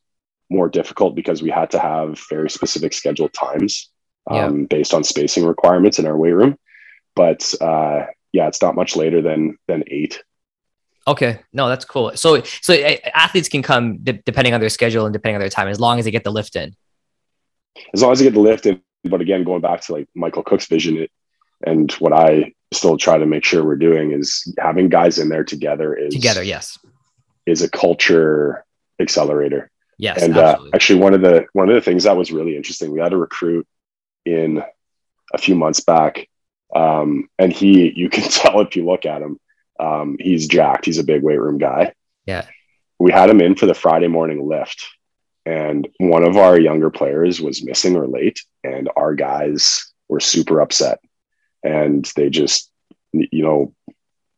[0.50, 3.92] more difficult because we had to have very specific scheduled times
[4.30, 4.66] um, yeah.
[4.68, 6.58] based on spacing requirements in our weight room.
[7.16, 10.24] But uh, yeah, it's not much later than than eight.
[11.08, 12.12] Okay, no, that's cool.
[12.16, 12.74] So so
[13.14, 16.00] athletes can come de- depending on their schedule and depending on their time, as long
[16.00, 16.76] as they get the lift in.
[17.94, 20.44] As long as they get the lift in, but again, going back to like Michael
[20.44, 21.12] Cook's vision, it,
[21.66, 25.44] and what I still try to make sure we're doing is having guys in there
[25.44, 26.44] together is together.
[26.44, 26.78] Yes,
[27.46, 28.66] is a culture
[29.00, 29.72] accelerator.
[29.98, 32.92] Yes, and uh, actually, one of the one of the things that was really interesting,
[32.92, 33.68] we had a recruit
[34.26, 34.64] in
[35.34, 36.30] a few months back,
[36.74, 39.38] um, and he, you can tell if you look at him,
[39.80, 40.86] um, he's jacked.
[40.86, 41.94] He's a big weight room guy.
[42.26, 42.46] Yeah,
[42.98, 44.88] we had him in for the Friday morning lift,
[45.50, 50.62] and one of our younger players was missing or late, and our guys were super
[50.62, 51.00] upset,
[51.64, 52.72] and they just,
[53.14, 53.74] you know,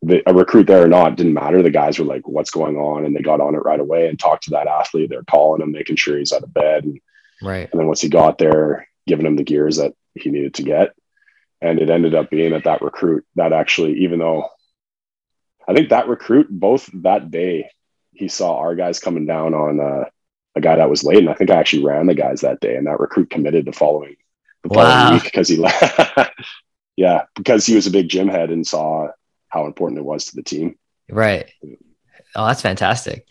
[0.02, 1.62] the, a recruit there or not didn't matter.
[1.62, 4.18] The guys were like, "What's going on?" and they got on it right away and
[4.18, 5.10] talked to that athlete.
[5.10, 6.98] They're calling him, making sure he's out of bed, and
[7.42, 7.68] right.
[7.70, 10.96] And then once he got there, giving him the gears that he needed to get,
[11.60, 14.48] and it ended up being that that recruit that actually, even though
[15.68, 17.70] I think that recruit both that day
[18.14, 20.06] he saw our guys coming down on uh,
[20.56, 22.76] a guy that was late, and I think I actually ran the guys that day,
[22.76, 24.16] and that recruit committed the following
[24.64, 25.14] the following wow.
[25.14, 26.32] week because he left.
[26.96, 29.08] yeah because he was a big gym head and saw
[29.48, 30.78] how important it was to the team.
[31.10, 31.52] Right.
[32.36, 33.26] Oh, that's fantastic.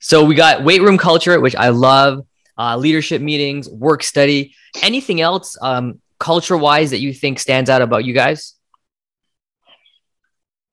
[0.00, 2.26] So we got weight room culture, which I love,
[2.58, 4.54] uh, leadership meetings, work study.
[4.82, 8.54] Anything else um, culture wise that you think stands out about you guys?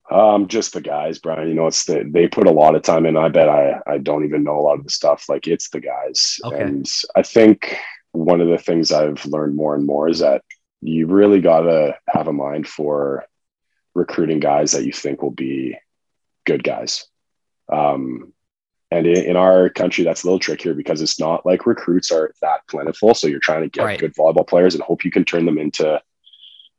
[0.09, 1.49] Um, just the guys, Brian.
[1.49, 3.17] You know, it's the, they put a lot of time in.
[3.17, 5.27] I bet I I don't even know a lot of the stuff.
[5.27, 6.61] Like it's the guys, okay.
[6.61, 7.75] and I think
[8.13, 10.43] one of the things I've learned more and more is that
[10.81, 13.25] you really gotta have a mind for
[13.93, 15.77] recruiting guys that you think will be
[16.45, 17.05] good guys.
[17.71, 18.33] Um,
[18.89, 22.31] and in, in, our country, that's a little trickier because it's not like recruits are
[22.41, 23.13] that plentiful.
[23.13, 23.99] So you're trying to get right.
[23.99, 26.01] good volleyball players and hope you can turn them into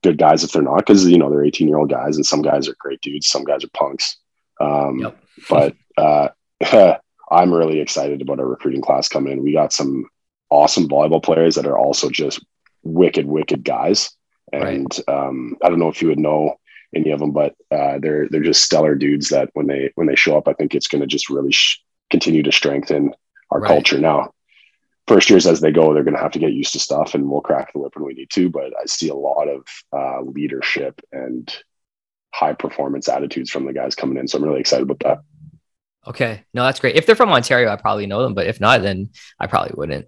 [0.03, 2.43] good guys if they're not, because you know they're 18 year old guys and some
[2.43, 4.17] guys are great dudes, some guys are punks.
[4.61, 5.19] Um, yep.
[5.49, 6.29] but uh,
[7.31, 9.43] I'm really excited about our recruiting class coming in.
[9.43, 10.09] We got some
[10.51, 12.45] awesome volleyball players that are also just
[12.83, 14.11] wicked, wicked guys.
[14.53, 15.09] And right.
[15.09, 16.55] um, I don't know if you would know
[16.95, 20.17] any of them, but uh, they're they're just stellar dudes that when they when they
[20.17, 23.13] show up, I think it's going to just really sh- continue to strengthen
[23.51, 23.69] our right.
[23.69, 23.99] culture.
[23.99, 24.33] Now,
[25.09, 27.29] first years as they go, they're going to have to get used to stuff, and
[27.29, 28.51] we'll crack the whip when we need to.
[28.51, 31.53] But I see a lot of uh, leadership and
[32.33, 35.19] high performance attitudes from the guys coming in, so I'm really excited about that.
[36.07, 36.97] Okay, no, that's great.
[36.97, 40.07] If they're from Ontario, I probably know them, but if not, then I probably wouldn't.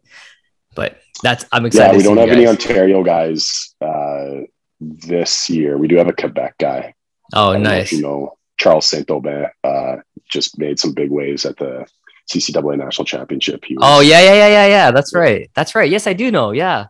[0.75, 1.93] But that's I'm excited.
[1.93, 3.75] Yeah, we don't have any Ontario guys.
[3.81, 4.43] Uh,
[4.81, 5.77] this year.
[5.77, 6.95] We do have a Quebec guy.
[7.35, 7.93] Oh, nice.
[7.93, 9.97] Know you know, Charles Saint Aubin uh,
[10.29, 11.87] just made some big waves at the
[12.31, 13.65] CCAA National Championship.
[13.69, 14.91] Was, oh yeah, yeah, yeah, yeah, yeah.
[14.93, 15.51] That's right.
[15.55, 15.91] That's right.
[15.91, 16.53] Yes, I do know.
[16.53, 16.87] Yeah.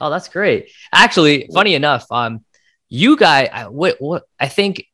[0.00, 0.70] Oh, that's great.
[0.92, 2.44] Actually, funny enough, um,
[2.88, 4.86] you guy, what, what I think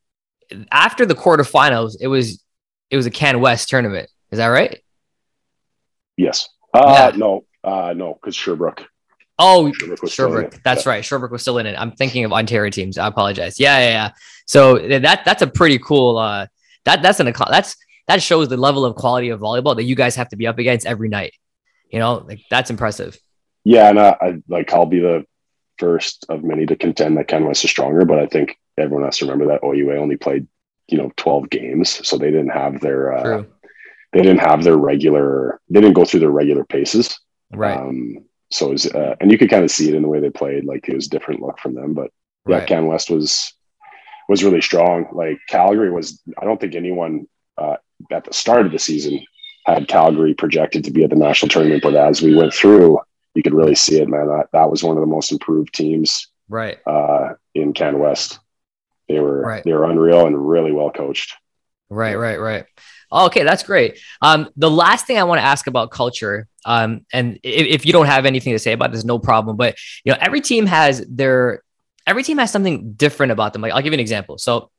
[0.70, 2.44] after the quarterfinals, it was
[2.90, 4.10] it was a Can West tournament.
[4.30, 4.82] Is that right?
[6.16, 6.48] Yes.
[6.74, 7.16] Uh, yeah.
[7.16, 8.84] No, uh, no, because Sherbrooke.
[9.38, 10.10] Oh, Sherbrooke.
[10.10, 10.62] Sherbrooke.
[10.62, 10.92] That's yeah.
[10.92, 11.04] right.
[11.04, 11.74] Sherbrooke was still in it.
[11.78, 12.98] I'm thinking of Ontario teams.
[12.98, 13.58] I apologize.
[13.58, 14.10] Yeah, yeah, yeah.
[14.44, 16.18] So that that's a pretty cool.
[16.18, 16.46] Uh,
[16.84, 20.16] that that's an that's that shows the level of quality of volleyball that you guys
[20.16, 21.34] have to be up against every night.
[21.90, 23.18] You know, like that's impressive.
[23.64, 25.24] Yeah, and I, I like I'll be the
[25.78, 29.18] first of many to contend that Can West is stronger, but I think everyone has
[29.18, 30.46] to remember that OUA only played
[30.88, 33.44] you know 12 games, so they didn't have their uh,
[34.12, 37.18] they didn't have their regular they didn't go through their regular paces.
[37.52, 37.76] Right.
[37.76, 40.20] Um, so it was, uh, and you could kind of see it in the way
[40.20, 40.64] they played.
[40.64, 42.10] Like it was different look from them, but
[42.48, 42.66] yeah, right.
[42.66, 43.54] Can West was
[44.28, 45.08] was really strong.
[45.12, 47.26] Like Calgary was, I don't think anyone
[47.58, 47.76] uh,
[48.10, 49.24] at the start of the season
[49.66, 52.98] had Calgary projected to be at the national tournament, but as we went through,
[53.34, 54.26] you could really see it, man.
[54.26, 58.40] That that was one of the most improved teams, right, uh, in Can West.
[59.08, 59.64] They were right.
[59.64, 61.34] they were unreal and really well coached.
[61.88, 62.66] Right, right, right.
[63.12, 63.98] okay, that's great.
[64.22, 67.92] Um, the last thing I want to ask about culture, um, and if, if you
[67.92, 69.56] don't have anything to say about this, no problem.
[69.56, 71.62] But you know, every team has their
[72.06, 73.62] every team has something different about them.
[73.62, 74.38] Like I'll give you an example.
[74.38, 74.70] So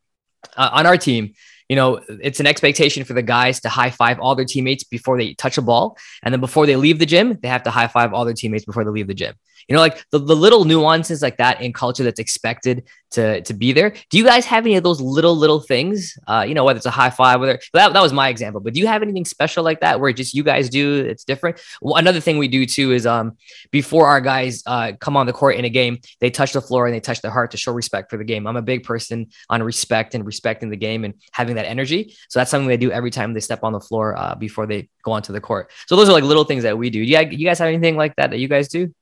[0.57, 1.33] uh, on our team,
[1.71, 5.17] you know, it's an expectation for the guys to high five all their teammates before
[5.17, 5.97] they touch a ball.
[6.21, 8.65] And then before they leave the gym, they have to high five all their teammates
[8.65, 9.35] before they leave the gym.
[9.67, 13.53] You know, like the, the little nuances like that in culture that's expected to, to
[13.53, 13.93] be there.
[14.09, 16.17] Do you guys have any of those little, little things?
[16.27, 18.73] Uh, you know, whether it's a high five, whether that, that was my example, but
[18.73, 21.59] do you have anything special like that where just you guys do it's different?
[21.81, 23.37] Well, another thing we do too is um
[23.71, 26.85] before our guys uh, come on the court in a game, they touch the floor
[26.85, 28.47] and they touch their heart to show respect for the game.
[28.47, 32.15] I'm a big person on respect and respecting the game and having that energy.
[32.29, 34.89] So that's something they do every time they step on the floor uh, before they
[35.03, 35.71] go onto the court.
[35.87, 36.99] So those are like little things that we do.
[36.99, 38.93] Yeah, you, you guys have anything like that that you guys do?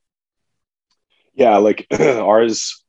[1.40, 2.84] Yeah, like ours,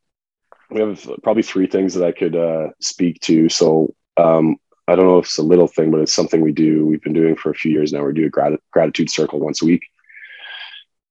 [0.71, 3.49] we have probably three things that I could uh, speak to.
[3.49, 4.57] So um,
[4.89, 6.85] I don't know if it's a little thing, but it's something we do.
[6.85, 8.05] We've been doing for a few years now.
[8.05, 9.83] We do a grat- gratitude circle once a week,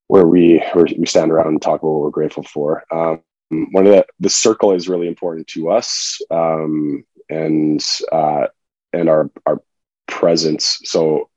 [0.07, 0.61] where we
[0.97, 2.83] we stand around and talk about what we're grateful for.
[2.91, 3.23] Um,
[3.71, 8.47] one of the the circle is really important to us, um, and uh,
[8.91, 9.61] and our our
[10.07, 10.79] presence.
[10.83, 11.29] So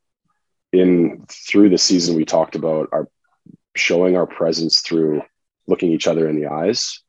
[0.73, 3.09] in through the season, we talked about our
[3.77, 5.23] showing our presence through
[5.67, 7.01] looking each other in the eyes,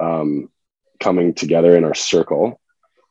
[0.00, 0.50] um,
[1.00, 2.60] coming together in our circle,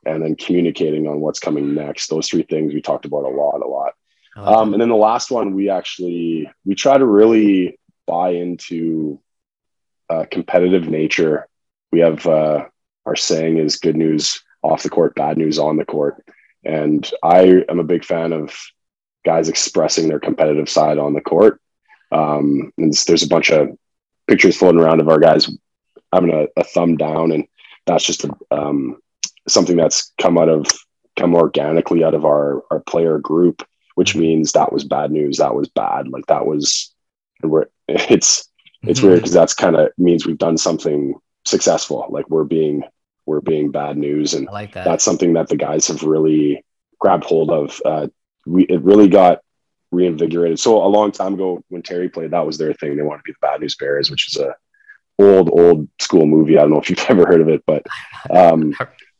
[0.05, 2.07] and then communicating on what's coming next.
[2.07, 3.93] Those three things we talked about a lot, a lot.
[4.35, 9.19] Um, and then the last one, we actually we try to really buy into
[10.09, 11.47] uh, competitive nature.
[11.91, 12.65] We have uh,
[13.05, 16.25] our saying is good news off the court, bad news on the court,
[16.63, 18.55] and I am a big fan of
[19.23, 21.61] guys expressing their competitive side on the court.
[22.11, 23.69] Um, and there's a bunch of
[24.27, 25.49] pictures floating around of our guys
[26.13, 27.47] having a, a thumb down, and
[27.85, 28.97] that's just a, um,
[29.47, 30.65] something that's come out of
[31.17, 33.63] come organically out of our our player group,
[33.95, 34.21] which mm-hmm.
[34.21, 35.37] means that was bad news.
[35.37, 36.07] That was bad.
[36.07, 36.93] Like that was,
[37.41, 38.49] we're it's
[38.83, 39.07] it's mm-hmm.
[39.07, 42.07] weird because that's kind of means we've done something successful.
[42.09, 42.83] Like we're being
[43.25, 44.85] we're being bad news, and like that.
[44.85, 46.63] that's something that the guys have really
[46.99, 47.81] grabbed hold of.
[47.85, 48.07] Uh,
[48.45, 49.39] we it really got
[49.93, 50.59] reinvigorated.
[50.59, 52.95] So a long time ago, when Terry played, that was their thing.
[52.95, 54.55] They wanted to be the Bad News Bears, which is a
[55.19, 56.57] old old school movie.
[56.57, 57.83] I don't know if you've ever heard of it, but
[58.29, 58.73] um,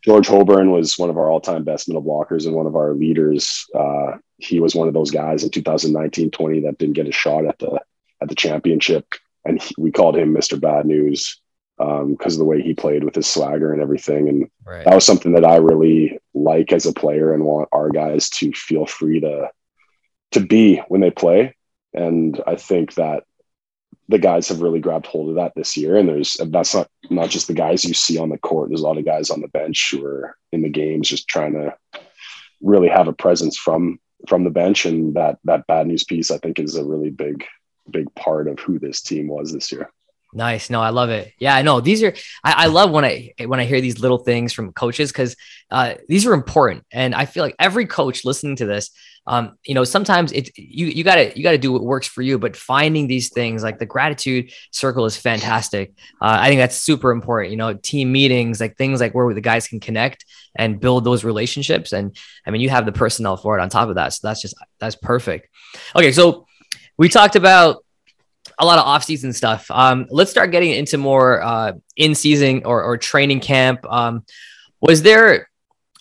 [0.04, 2.94] George Holborn was one of our all time best middle blockers and one of our
[2.94, 3.66] leaders.
[3.74, 7.58] Uh, he was one of those guys in 2019-20 that didn't get a shot at
[7.60, 7.80] the
[8.22, 9.06] at the championship,
[9.46, 10.60] and he, we called him Mr.
[10.60, 11.40] Bad News
[11.78, 14.30] because um, of the way he played with his swagger and everything.
[14.30, 14.86] And right.
[14.86, 18.52] that was something that I really like as a player and want our guys to
[18.54, 19.50] feel free to
[20.34, 21.56] to be when they play.
[21.94, 23.24] And I think that
[24.10, 25.98] the guys have really grabbed hold of that this year.
[25.98, 28.70] And there's that's not not just the guys you see on the court.
[28.70, 31.54] There's a lot of guys on the bench who are in the games just trying
[31.54, 31.76] to
[32.62, 34.86] really have a presence from from the bench.
[34.86, 37.46] And that that bad news piece I think is a really big
[37.90, 39.90] big part of who this team was this year.
[40.34, 40.70] Nice.
[40.70, 41.34] No, I love it.
[41.38, 42.14] Yeah, I know these are.
[42.44, 45.36] I, I love when I when I hear these little things from coaches because
[45.70, 48.90] uh, these are important, and I feel like every coach listening to this,
[49.28, 52.40] um, you know, sometimes it's you you gotta you gotta do what works for you,
[52.40, 55.94] but finding these things like the gratitude circle is fantastic.
[56.22, 57.52] Uh, I think that's super important.
[57.52, 61.24] You know, team meetings, like things like where the guys can connect and build those
[61.24, 64.28] relationships, and I mean, you have the personnel for it on top of that, so
[64.28, 65.48] that's just that's perfect.
[65.96, 66.48] Okay, so
[66.98, 67.83] we talked about
[68.60, 69.70] a lot of off-season stuff.
[69.72, 73.86] Um, let's start getting into more uh, in-season or, or training camp.
[73.90, 74.26] Um,
[74.82, 75.50] was there?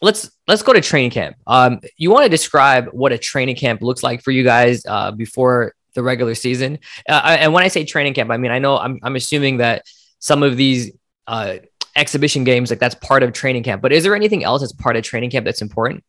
[0.01, 1.37] Let's let's go to training camp.
[1.47, 5.13] Um, you want to describe what a training camp looks like for you guys uh,
[5.13, 6.79] before the regular season?
[7.09, 9.85] Uh, and when I say training camp, I mean I know I'm I'm assuming that
[10.19, 10.93] some of these
[11.27, 11.59] uh,
[11.95, 13.83] exhibition games, like that's part of training camp.
[13.83, 16.05] But is there anything else that's part of training camp that's important?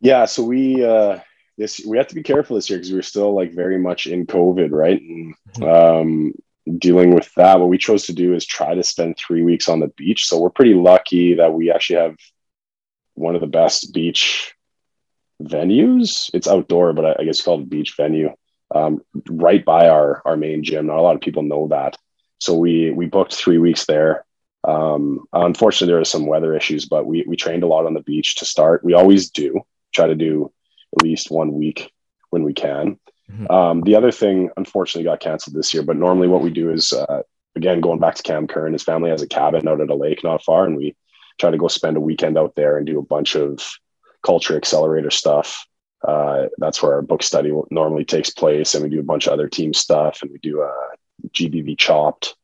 [0.00, 1.20] Yeah, so we uh,
[1.62, 4.06] this we have to be careful this year because we are still like very much
[4.06, 5.00] in COVID, right?
[5.00, 5.64] And mm-hmm.
[5.64, 6.32] um,
[6.78, 9.80] dealing with that, what we chose to do is try to spend three weeks on
[9.80, 10.26] the beach.
[10.26, 12.16] So we're pretty lucky that we actually have
[13.14, 14.54] one of the best beach
[15.42, 16.30] venues.
[16.34, 18.30] It's outdoor, but I, I guess it's called a beach venue,
[18.74, 20.86] um, right by our our main gym.
[20.86, 21.96] Not a lot of people know that.
[22.38, 24.24] So we we booked three weeks there.
[24.64, 28.02] Um, unfortunately, there were some weather issues, but we we trained a lot on the
[28.02, 28.84] beach to start.
[28.84, 29.60] We always do
[29.92, 30.50] try to do
[30.96, 31.92] at least one week
[32.30, 32.98] when we can.
[33.30, 33.50] Mm-hmm.
[33.50, 35.82] Um, the other thing, unfortunately, got canceled this year.
[35.82, 37.22] But normally, what we do is, uh,
[37.56, 40.22] again, going back to Cam Curran, his family has a cabin out at a lake
[40.24, 40.96] not far, and we
[41.38, 43.60] try to go spend a weekend out there and do a bunch of
[44.22, 45.66] culture accelerator stuff.
[46.06, 49.32] Uh, that's where our book study normally takes place, and we do a bunch of
[49.32, 52.34] other team stuff, and we do a uh, GBV Chopped,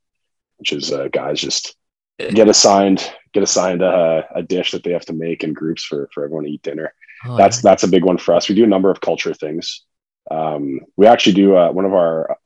[0.59, 1.75] which is uh, guys just
[2.19, 6.09] get assigned get assigned a, a, dish that they have to make in groups for
[6.13, 6.93] for everyone to eat dinner.
[7.25, 8.49] Oh, that's that's a big one for us.
[8.49, 9.83] We do a number of culture things.
[10.31, 12.37] Um, we actually do uh, one of our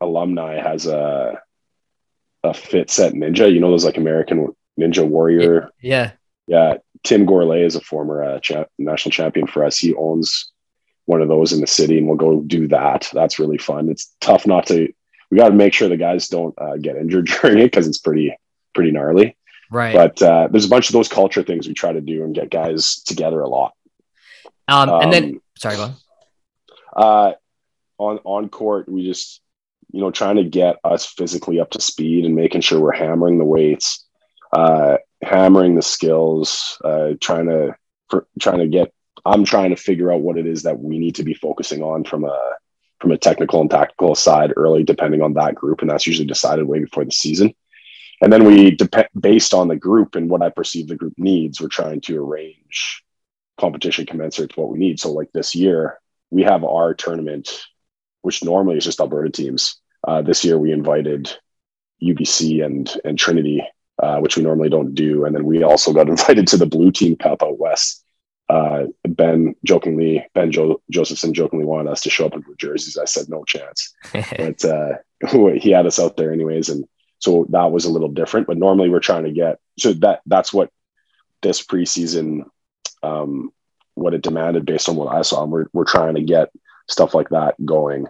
[0.00, 1.40] alumni has a
[2.42, 3.52] a fit set ninja.
[3.52, 5.70] You know those like American Ninja Warrior.
[5.80, 6.12] Yeah.
[6.46, 6.74] Yeah.
[7.02, 9.78] Tim Gourlay is a former uh, cha- national champion for us.
[9.78, 10.50] He owns
[11.06, 13.10] one of those in the city, and we'll go do that.
[13.12, 13.90] That's really fun.
[13.90, 14.92] It's tough not to.
[15.30, 17.98] We got to make sure the guys don't uh, get injured during it because it's
[17.98, 18.36] pretty
[18.74, 19.36] pretty gnarly.
[19.70, 19.94] Right.
[19.94, 22.50] But uh, there's a bunch of those culture things we try to do and get
[22.50, 23.74] guys together a lot.
[24.68, 25.94] Um, and then um, sorry, go on.
[26.96, 27.32] Uh,
[27.98, 29.40] on on court, we just
[29.92, 33.38] you know trying to get us physically up to speed and making sure we're hammering
[33.38, 34.06] the weights,
[34.52, 37.74] uh, hammering the skills, uh, trying to
[38.08, 38.92] for, trying to get.
[39.26, 42.04] I'm trying to figure out what it is that we need to be focusing on
[42.04, 42.52] from a
[43.00, 46.66] from a technical and tactical side early, depending on that group, and that's usually decided
[46.66, 47.54] way before the season.
[48.20, 51.60] And then we depend based on the group and what I perceive the group needs,
[51.60, 53.03] we're trying to arrange
[53.58, 55.00] competition commensurate to what we need.
[55.00, 55.98] So like this year,
[56.30, 57.64] we have our tournament,
[58.22, 59.80] which normally is just Alberta teams.
[60.06, 61.30] Uh, this year we invited
[62.02, 63.62] UBC and and Trinity,
[64.02, 66.90] uh, which we normally don't do, and then we also got invited to the Blue
[66.90, 68.02] Team Cup out west.
[68.50, 72.98] Uh, ben jokingly, Ben jo- Josephson jokingly wanted us to show up in blue jerseys.
[72.98, 74.94] I said no chance, but uh,
[75.56, 76.84] he had us out there anyways, and
[77.20, 78.46] so that was a little different.
[78.46, 80.70] But normally we're trying to get so that that's what
[81.40, 82.44] this preseason
[83.04, 83.52] um,
[83.94, 85.42] what it demanded based on what I saw.
[85.42, 86.50] And we're, we're trying to get
[86.88, 88.06] stuff like that going,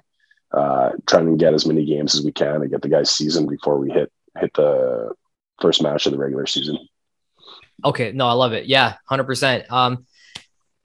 [0.53, 3.49] uh, trying to get as many games as we can and get the guys seasoned
[3.49, 5.13] before we hit hit the
[5.61, 6.79] first match of the regular season.
[7.85, 8.67] Okay, no, I love it.
[8.67, 9.71] Yeah, hundred percent.
[9.71, 10.07] Um,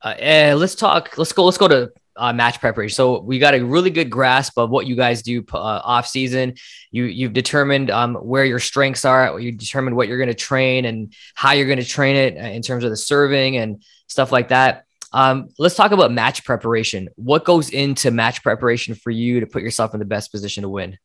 [0.02, 1.18] uh, eh, let's talk.
[1.18, 1.46] Let's go.
[1.46, 2.94] Let's go to uh, match preparation.
[2.94, 6.56] So we got a really good grasp of what you guys do uh, off season.
[6.92, 9.40] You you've determined um, where your strengths are.
[9.40, 12.50] You determined what you're going to train and how you're going to train it uh,
[12.50, 14.86] in terms of the serving and stuff like that.
[15.12, 17.10] Um, let's talk about match preparation.
[17.16, 20.70] What goes into match preparation for you to put yourself in the best position to
[20.70, 20.98] win?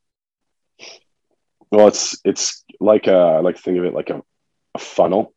[1.70, 4.22] Well, it's it's like a, I like to think of it like a,
[4.74, 5.32] a funnel.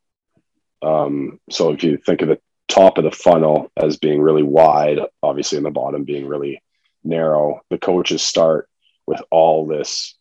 [0.81, 4.99] Um, so if you think of the top of the funnel as being really wide,
[5.23, 6.61] obviously, in the bottom being really
[7.03, 8.69] narrow, the coaches start
[9.05, 10.15] with all this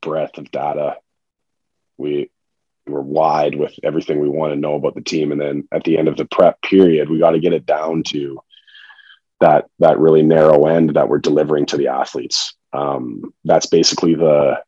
[0.00, 0.96] breadth of data.
[1.98, 2.30] We
[2.86, 5.32] we're wide with everything we want to know about the team.
[5.32, 8.02] And then at the end of the prep period, we got to get it down
[8.08, 8.40] to
[9.40, 12.54] that that really narrow end that we're delivering to the athletes.
[12.72, 14.62] Um, that's basically the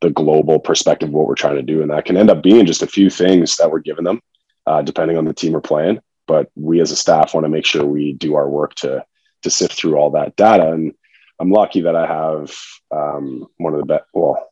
[0.00, 2.66] the global perspective of what we're trying to do, and that can end up being
[2.66, 4.20] just a few things that we're giving them,
[4.66, 6.00] uh, depending on the team we're playing.
[6.28, 9.04] But we as a staff want to make sure we do our work to
[9.42, 10.70] to sift through all that data.
[10.70, 10.94] And
[11.40, 12.54] I'm lucky that I have
[12.90, 14.48] um, one of the best, well,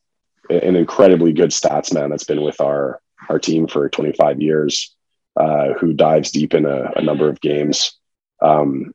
[0.48, 4.94] an incredibly good stats man that's been with our our team for 25 years,
[5.36, 7.98] uh, who dives deep in a, a number of games,
[8.40, 8.94] um,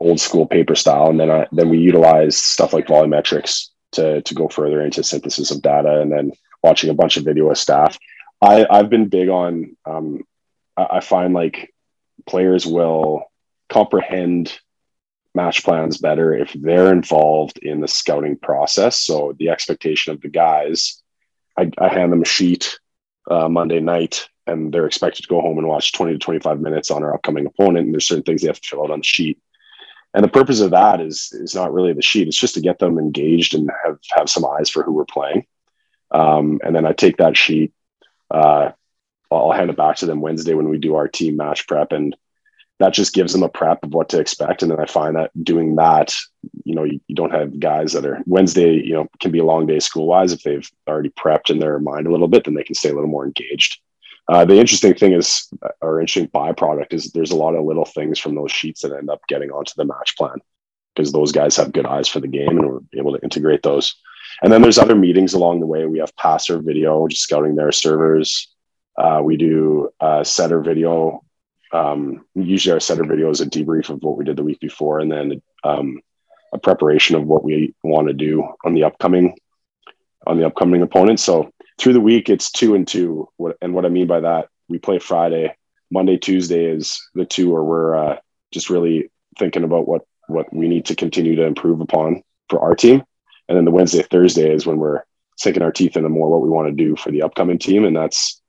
[0.00, 4.34] old school paper style, and then I, then we utilize stuff like VolleyMetrics to to
[4.34, 7.98] go further into synthesis of data, and then watching a bunch of video of staff.
[8.42, 9.76] I I've been big on.
[9.84, 10.24] Um,
[10.78, 11.74] I, find like
[12.26, 13.24] players will
[13.68, 14.58] comprehend
[15.34, 19.00] match plans better if they're involved in the scouting process.
[19.00, 21.02] So the expectation of the guys,
[21.56, 22.78] I, I hand them a sheet
[23.30, 26.90] uh, Monday night and they're expected to go home and watch 20 to 25 minutes
[26.90, 27.86] on our upcoming opponent.
[27.86, 29.38] And there's certain things they have to fill out on the sheet.
[30.14, 32.28] And the purpose of that is, is not really the sheet.
[32.28, 35.46] It's just to get them engaged and have, have some eyes for who we're playing.
[36.10, 37.72] Um, and then I take that sheet,
[38.30, 38.70] uh,
[39.30, 41.92] I'll hand it back to them Wednesday when we do our team match prep.
[41.92, 42.16] And
[42.78, 44.62] that just gives them a prep of what to expect.
[44.62, 46.14] And then I find that doing that,
[46.64, 49.44] you know, you, you don't have guys that are Wednesday, you know, can be a
[49.44, 50.32] long day school wise.
[50.32, 52.94] If they've already prepped in their mind a little bit, then they can stay a
[52.94, 53.80] little more engaged.
[54.28, 55.48] Uh, the interesting thing is,
[55.80, 59.08] or interesting byproduct is there's a lot of little things from those sheets that end
[59.08, 60.36] up getting onto the match plan
[60.94, 63.96] because those guys have good eyes for the game and we're able to integrate those.
[64.42, 65.86] And then there's other meetings along the way.
[65.86, 68.48] We have passer video, just scouting their servers.
[68.98, 71.22] Uh, we do uh, setter video.
[71.72, 75.00] Um, usually our setter video is a debrief of what we did the week before
[75.00, 76.00] and then um,
[76.52, 79.36] a preparation of what we want to do on the upcoming
[80.26, 83.28] on the upcoming opponent so through the week it's two and two.
[83.60, 85.54] And what i mean by that we play friday.
[85.90, 88.16] Monday tuesday is the two where we're uh,
[88.50, 92.74] just really thinking about what what we need to continue to improve upon for our
[92.74, 93.04] team.
[93.48, 95.04] And then the wednesday thursday is when we're
[95.36, 97.84] sinking our teeth into more what we want to do for the upcoming team.
[97.84, 98.40] And that's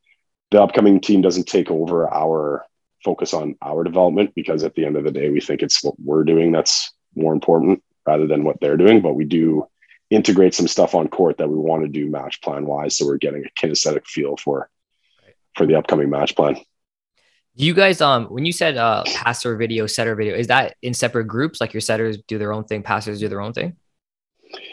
[0.52, 2.66] the upcoming team doesn't take over our
[3.04, 5.96] focus on our development because at the end of the day, we think it's what
[6.00, 9.02] we're doing that's more important rather than what they're doing.
[9.02, 9.68] But we do
[10.10, 12.98] integrate some stuff on court that we want to do match plan wise.
[12.98, 14.70] So we're getting a kinesthetic feel for
[15.56, 16.56] for the upcoming match plan.
[17.56, 20.94] Do you guys um when you said uh passer video, setter video, is that in
[20.94, 21.62] separate groups?
[21.62, 23.76] Like your setters do their own thing, passers do their own thing?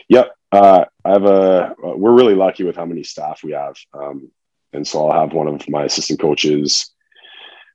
[0.09, 0.33] Yep.
[0.53, 3.77] Uh, I have a we're really lucky with how many staff we have.
[3.93, 4.31] Um,
[4.73, 6.93] and so I'll have one of my assistant coaches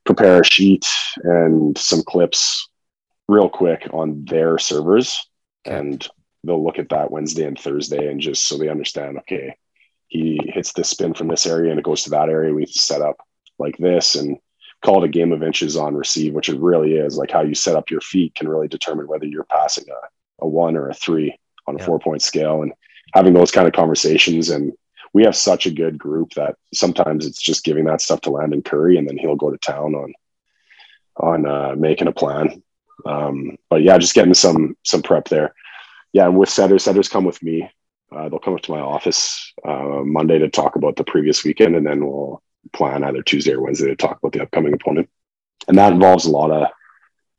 [0.04, 0.86] prepare a sheet
[1.22, 2.68] and some clips
[3.28, 5.26] real quick on their servers.
[5.64, 6.06] And
[6.44, 9.56] they'll look at that Wednesday and Thursday and just so they understand okay
[10.08, 12.52] he hits this spin from this area and it goes to that area.
[12.52, 13.16] We set up
[13.58, 14.36] like this and
[14.84, 17.16] call it a game of inches on receive which it really is.
[17.16, 20.46] Like how you set up your feet can really determine whether you're passing a, a
[20.46, 21.86] one or a three on a yeah.
[21.86, 22.72] four point scale and
[23.14, 24.72] having those kind of conversations and
[25.12, 28.62] we have such a good group that sometimes it's just giving that stuff to Landon
[28.62, 30.14] Curry and then he'll go to town on
[31.16, 32.62] on uh, making a plan.
[33.04, 35.54] Um, but yeah, just getting some some prep there.
[36.12, 37.70] Yeah, and with setters, setters come with me.
[38.14, 41.74] Uh, they'll come up to my office uh, Monday to talk about the previous weekend,
[41.76, 42.42] and then we'll
[42.72, 45.08] plan either Tuesday or Wednesday to talk about the upcoming opponent.
[45.68, 46.68] And that involves a lot of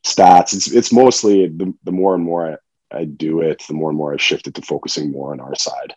[0.05, 0.53] stats.
[0.53, 2.59] It's it's mostly the, the more and more
[2.91, 5.55] I, I do it, the more and more I've shifted to focusing more on our
[5.55, 5.95] side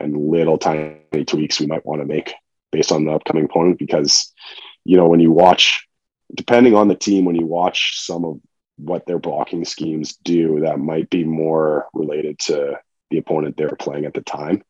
[0.00, 2.32] and little tiny tweaks we might want to make
[2.72, 4.32] based on the upcoming opponent because
[4.84, 5.86] you know when you watch
[6.34, 8.40] depending on the team when you watch some of
[8.76, 12.78] what their blocking schemes do that might be more related to
[13.10, 14.62] the opponent they're playing at the time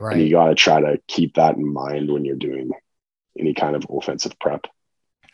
[0.00, 2.70] right and you got to try to keep that in mind when you're doing
[3.38, 4.66] any kind of offensive prep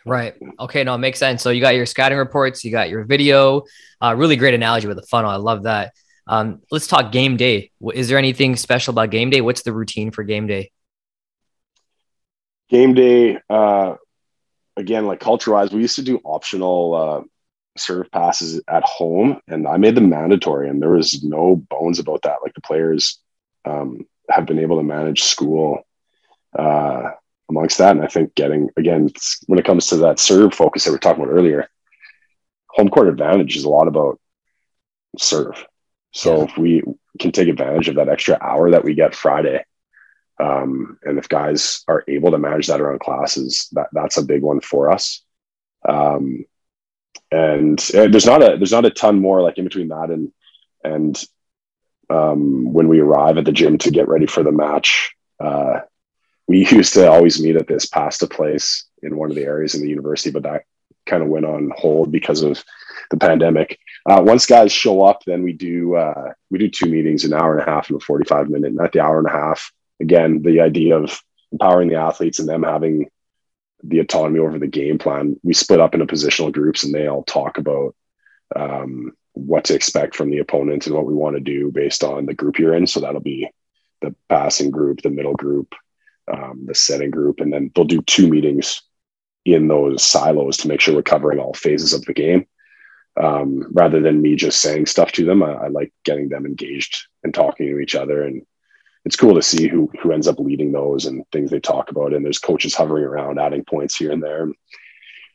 [0.09, 0.35] Right.
[0.59, 0.85] Okay.
[0.85, 1.43] No, it makes sense.
[1.43, 3.65] So you got your scouting reports, you got your video.
[4.01, 5.31] Uh, really great analogy with the funnel.
[5.31, 5.93] I love that.
[6.29, 7.71] Um, let's talk game day.
[7.95, 9.41] Is there anything special about game day?
[9.41, 10.71] What's the routine for game day?
[12.69, 13.95] Game day, uh,
[14.77, 17.23] again, like culture wise, we used to do optional uh,
[17.79, 22.21] serve passes at home, and I made them mandatory, and there was no bones about
[22.23, 22.39] that.
[22.43, 23.21] Like the players
[23.65, 25.81] um, have been able to manage school
[26.59, 27.11] uh,
[27.49, 29.09] amongst that, and I think getting again
[29.47, 31.69] when it comes to that serve focus that we are talking about earlier,
[32.69, 34.21] home court advantage is a lot about
[35.17, 35.65] serve
[36.13, 36.83] so if we
[37.19, 39.65] can take advantage of that extra hour that we get Friday,
[40.41, 44.43] um, and if guys are able to manage that around classes, that that's a big
[44.43, 45.23] one for us.
[45.89, 46.45] Um,
[47.31, 50.33] and, and there's not a there's not a ton more like in between that and
[50.85, 51.23] and
[52.11, 55.81] um, when we arrive at the gym to get ready for the match, uh,
[56.47, 59.83] we used to always meet at this pasta place in one of the areas in
[59.83, 60.63] the university, but that
[61.07, 62.63] kind of went on hold because of
[63.11, 63.79] the pandemic.
[64.07, 67.59] Uh, once guys show up, then we do uh, we do two meetings, an hour
[67.59, 68.71] and a half and a forty five minute.
[68.71, 71.21] And at the hour and a half, again, the idea of
[71.53, 73.09] empowering the athletes and them having
[73.83, 75.39] the autonomy over the game plan.
[75.43, 77.95] We split up into positional groups, and they all talk about
[78.57, 82.27] um, what to expect from the opponent and what we want to do based on
[82.27, 82.87] the group you're in.
[82.87, 83.49] So that'll be
[84.01, 85.75] the passing group, the middle group,
[86.33, 88.83] um, the setting group, and then they'll do two meetings
[89.45, 92.47] in those silos to make sure we're covering all phases of the game
[93.19, 95.43] um, rather than me just saying stuff to them.
[95.43, 98.47] I, I, like getting them engaged and talking to each other, and
[99.05, 102.15] it's cool to see who who ends up leading those and things they talk about.
[102.15, 104.49] And there's coaches hovering around, adding points here and there.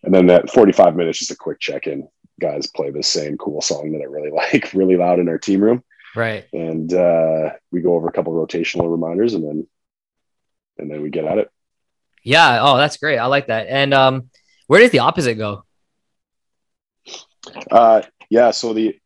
[0.04, 2.08] And then that 45 minutes, just a quick check in.
[2.40, 5.62] Guys play the same cool song that I really like, really loud in our team
[5.62, 5.84] room.
[6.16, 6.46] Right.
[6.54, 9.68] And uh, we go over a couple rotational reminders, and then
[10.78, 11.50] and then we get at it.
[12.24, 12.60] Yeah.
[12.62, 13.18] Oh, that's great.
[13.18, 13.68] I like that.
[13.68, 14.30] And um,
[14.68, 15.66] where does the opposite go?
[17.72, 18.52] Uh, yeah.
[18.52, 18.98] So the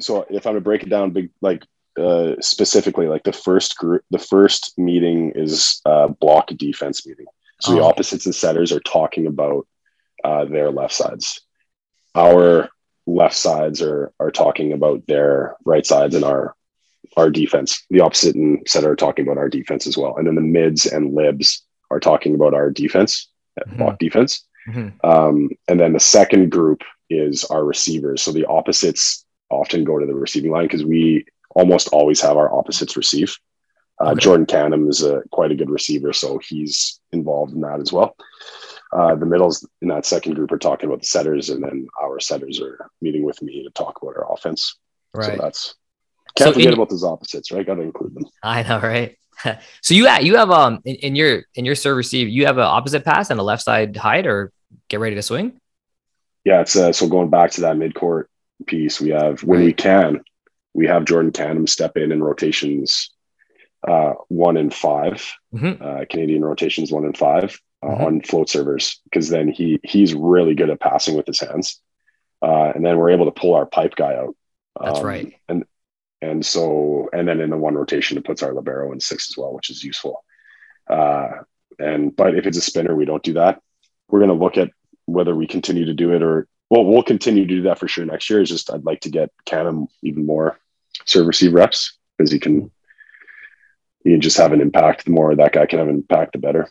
[0.00, 1.64] so if I'm to break it down, big like
[1.98, 7.26] uh, specifically, like the first group, the first meeting is uh, block defense meeting.
[7.60, 7.76] So oh.
[7.76, 9.66] the opposites and setters are talking about
[10.24, 11.40] uh, their left sides.
[12.14, 12.68] our
[13.06, 16.54] left sides are are talking about their right sides and our
[17.16, 17.84] our defense.
[17.90, 20.16] The opposite and center are talking about our defense as well.
[20.16, 23.28] And then the mids and libs are talking about our defense,
[23.60, 23.76] mm-hmm.
[23.76, 24.46] block defense.
[24.68, 25.06] Mm-hmm.
[25.06, 26.82] Um, and then the second group
[27.18, 28.22] is our receivers.
[28.22, 32.52] So the opposites often go to the receiving line because we almost always have our
[32.52, 33.36] opposites receive.
[34.00, 34.20] Uh, okay.
[34.20, 38.16] Jordan Canham is a quite a good receiver, so he's involved in that as well.
[38.92, 42.18] Uh, the middles in that second group are talking about the setters, and then our
[42.18, 44.76] setters are meeting with me to talk about our offense.
[45.14, 45.36] Right.
[45.36, 45.74] So that's
[46.36, 47.66] can't so forget in, about those opposites, right?
[47.66, 48.24] Got to include them.
[48.42, 49.16] I know, right?
[49.82, 52.64] so you you have um in, in, your in your serve receive you have an
[52.64, 54.52] opposite pass and a left side hide or
[54.88, 55.60] get ready to swing.
[56.44, 58.28] Yeah, it's uh, so going back to that mid court
[58.66, 59.00] piece.
[59.00, 60.22] We have when we can,
[60.74, 63.10] we have Jordan Canham step in in rotations
[63.86, 65.82] uh, one and 5 mm-hmm.
[65.82, 68.04] uh, Canadian rotations one and five uh, mm-hmm.
[68.04, 71.80] on float servers because then he he's really good at passing with his hands,
[72.42, 74.36] uh, and then we're able to pull our pipe guy out.
[74.80, 75.34] That's um, right.
[75.48, 75.64] And
[76.20, 79.36] and so and then in the one rotation it puts our libero in six as
[79.36, 80.24] well, which is useful.
[80.88, 81.30] Uh,
[81.78, 83.60] and but if it's a spinner, we don't do that.
[84.08, 84.70] We're going to look at
[85.06, 88.04] whether we continue to do it or well, we'll continue to do that for sure
[88.06, 88.40] next year.
[88.40, 90.58] It's just I'd like to get Canham even more
[91.04, 92.70] serve receive reps because he can
[94.04, 95.04] you just have an impact.
[95.04, 96.68] The more that guy can have an impact, the better.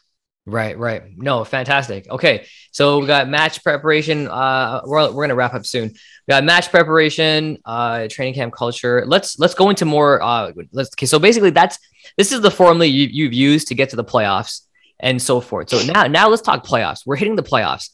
[0.48, 1.04] Right, right.
[1.16, 2.10] No, fantastic.
[2.10, 4.28] Okay, so we got match preparation.
[4.28, 5.90] Uh, we're, we're gonna wrap up soon.
[5.90, 9.04] We got match preparation, uh, training camp culture.
[9.06, 10.22] Let's let's go into more.
[10.22, 11.06] Uh, let's okay.
[11.06, 11.78] So basically, that's
[12.18, 14.62] this is the formula you, you've used to get to the playoffs
[15.00, 15.70] and so forth.
[15.70, 17.06] So now now let's talk playoffs.
[17.06, 17.90] We're hitting the playoffs.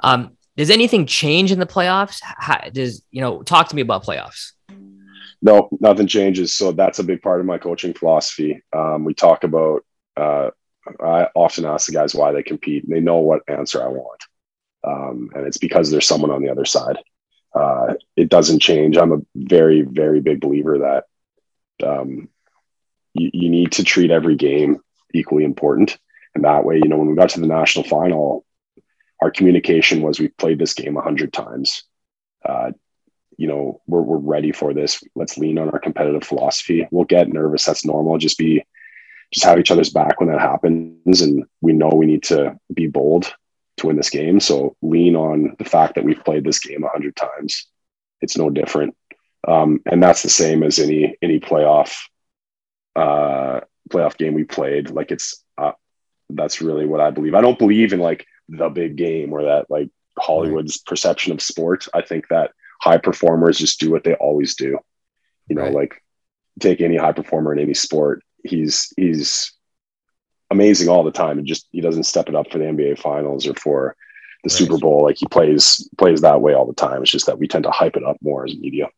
[0.00, 2.18] Um, does anything change in the playoffs?
[2.22, 3.42] How, does you know?
[3.42, 4.52] Talk to me about playoffs
[5.40, 6.54] no, nothing changes.
[6.54, 8.62] So that's a big part of my coaching philosophy.
[8.72, 9.84] Um, we talk about,
[10.16, 10.50] uh,
[11.00, 12.84] I often ask the guys why they compete.
[12.84, 14.24] And they know what answer I want.
[14.84, 16.96] Um, and it's because there's someone on the other side.
[17.54, 18.96] Uh, it doesn't change.
[18.96, 22.28] I'm a very, very big believer that um,
[23.14, 24.80] you, you need to treat every game
[25.14, 25.98] equally important.
[26.34, 28.44] And that way, you know, when we got to the national final,
[29.20, 31.84] our communication was we've played this game a hundred times.
[32.44, 32.72] Uh,
[33.36, 35.02] you know we're, we're ready for this.
[35.14, 36.86] Let's lean on our competitive philosophy.
[36.90, 37.64] We'll get nervous.
[37.64, 38.18] That's normal.
[38.18, 38.64] Just be
[39.32, 41.20] just have each other's back when that happens.
[41.20, 43.32] And we know we need to be bold
[43.78, 44.40] to win this game.
[44.40, 47.66] So lean on the fact that we've played this game a hundred times.
[48.20, 48.96] It's no different.
[49.46, 51.94] Um, and that's the same as any any playoff
[52.96, 54.90] uh playoff game we played.
[54.90, 55.72] Like it's uh,
[56.30, 59.70] that's really what i believe i don't believe in like the big game or that
[59.70, 62.50] like hollywood's perception of sport i think that
[62.80, 64.78] high performers just do what they always do.
[65.48, 65.74] You know, right.
[65.74, 66.02] like
[66.60, 69.52] take any high performer in any sport, he's he's
[70.50, 73.46] amazing all the time and just he doesn't step it up for the NBA finals
[73.46, 73.96] or for
[74.44, 74.52] the right.
[74.52, 75.02] Super Bowl.
[75.02, 77.02] Like he plays plays that way all the time.
[77.02, 78.88] It's just that we tend to hype it up more as media.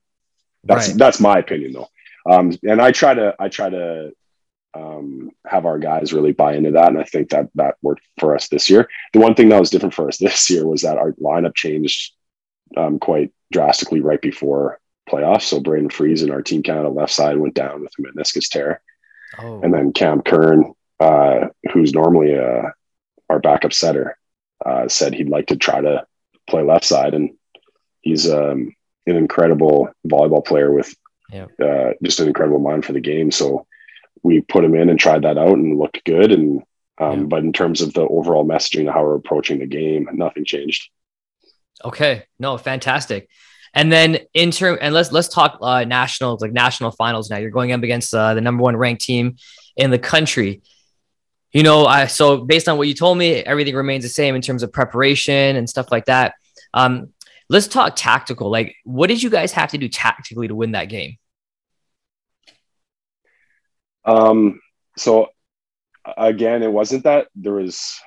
[0.65, 0.99] That's right.
[0.99, 1.89] that's my opinion though.
[2.29, 4.13] Um, and I try to I try to
[4.75, 8.35] um, have our guys really buy into that, and I think that that worked for
[8.35, 8.89] us this year.
[9.13, 12.13] The one thing that was different for us this year was that our lineup changed
[12.77, 15.43] um, quite drastically right before playoffs.
[15.43, 18.81] So Braden Fries and our team Canada left side went down with a meniscus tear.
[19.39, 19.61] Oh.
[19.63, 22.71] And then Cam Kern, uh, who's normally uh,
[23.29, 24.19] our backup setter,
[24.65, 26.07] uh, said he'd like to try to
[26.49, 27.15] play left side.
[27.15, 27.31] And
[28.03, 28.75] he's um,
[29.07, 30.95] an incredible volleyball player with
[31.33, 31.47] yeah.
[31.65, 33.31] Uh, just an incredible mind for the game.
[33.31, 33.67] So
[34.23, 36.33] we put him in and tried that out and looked good.
[36.33, 36.63] And
[36.99, 37.27] um, yeah.
[37.27, 40.91] but in terms of the overall messaging, how we're approaching the game, nothing changed.
[41.85, 43.29] Okay, no, fantastic.
[43.73, 47.31] And then in term, and let's let's talk uh, nationals, like national finals.
[47.31, 49.37] Now you're going up against uh, the number one ranked team
[49.77, 50.63] in the country.
[51.53, 54.43] You know, I so based on what you told me, everything remains the same in
[54.43, 56.35] terms of preparation and stuff like that.
[56.75, 57.13] Um,
[57.49, 58.51] let's talk tactical.
[58.51, 61.17] Like, what did you guys have to do tactically to win that game?
[64.11, 64.61] Um,
[64.97, 65.29] so
[66.17, 67.99] again, it wasn't that there was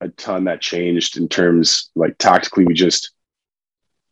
[0.00, 2.64] a ton that changed in terms like tactically.
[2.64, 3.12] We just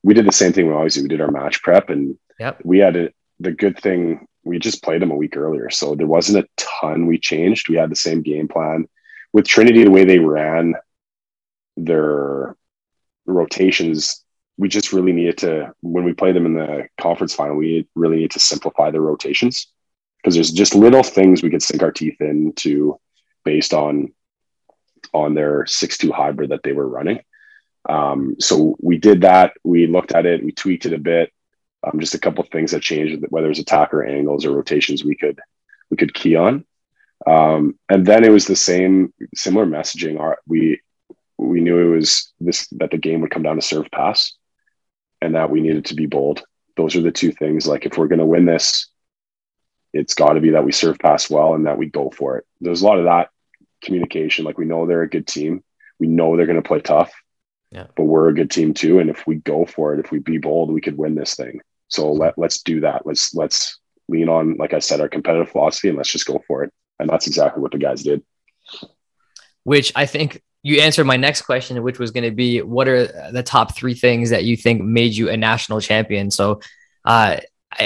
[0.02, 1.02] we did the same thing we always do.
[1.02, 2.60] We did our match prep, and yep.
[2.64, 3.08] we had a,
[3.40, 4.26] the good thing.
[4.44, 7.68] We just played them a week earlier, so there wasn't a ton we changed.
[7.68, 8.88] We had the same game plan
[9.32, 9.84] with Trinity.
[9.84, 10.74] The way they ran
[11.76, 12.56] their
[13.26, 14.24] rotations,
[14.56, 17.56] we just really needed to when we play them in the conference final.
[17.56, 19.72] We really need to simplify the rotations
[20.18, 22.98] because there's just little things we could sink our teeth into
[23.44, 24.12] based on
[25.14, 27.20] on their six two hybrid that they were running.
[27.88, 29.52] Um, so we did that.
[29.64, 30.44] We looked at it.
[30.44, 31.32] We tweaked it a bit.
[31.84, 35.16] Um, just a couple of things that changed, whether it's attacker angles or rotations, we
[35.16, 35.40] could
[35.90, 36.64] we could key on.
[37.26, 40.18] Um, and then it was the same similar messaging.
[40.20, 40.80] Our, we
[41.38, 44.34] we knew it was this that the game would come down to serve pass.
[45.20, 46.44] and that we needed to be bold.
[46.76, 47.66] Those are the two things.
[47.66, 48.88] Like if we're going to win this,
[49.92, 52.46] it's got to be that we serve pass well and that we go for it.
[52.60, 53.30] There's a lot of that
[53.82, 54.44] communication.
[54.44, 55.62] Like we know they're a good team.
[55.98, 57.12] We know they're going to play tough.
[57.70, 57.86] Yeah.
[57.96, 59.00] But we're a good team too.
[59.00, 61.60] And if we go for it, if we be bold, we could win this thing.
[61.88, 63.06] So let let's do that.
[63.06, 63.78] Let's let's
[64.08, 66.72] lean on, like I said, our competitive philosophy and let's just go for it.
[66.98, 68.22] And that's exactly what the guys did.
[69.64, 73.30] Which I think you answered my next question, which was going to be what are
[73.30, 76.30] the top three things that you think made you a national champion?
[76.30, 76.60] So,
[77.04, 77.38] uh,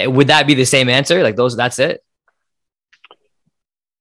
[0.06, 1.22] would that be the same answer?
[1.22, 2.04] Like those, that's it.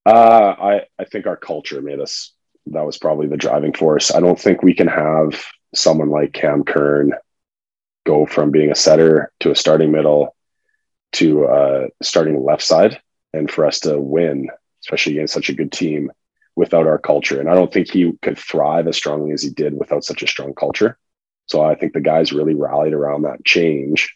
[0.05, 2.33] Uh, I I think our culture made us.
[2.67, 4.13] That was probably the driving force.
[4.13, 7.13] I don't think we can have someone like Cam Kern
[8.05, 10.35] go from being a setter to a starting middle
[11.13, 13.01] to uh, starting left side,
[13.33, 14.49] and for us to win,
[14.83, 16.11] especially against such a good team,
[16.55, 17.39] without our culture.
[17.39, 20.27] And I don't think he could thrive as strongly as he did without such a
[20.27, 20.97] strong culture.
[21.47, 24.15] So I think the guys really rallied around that change.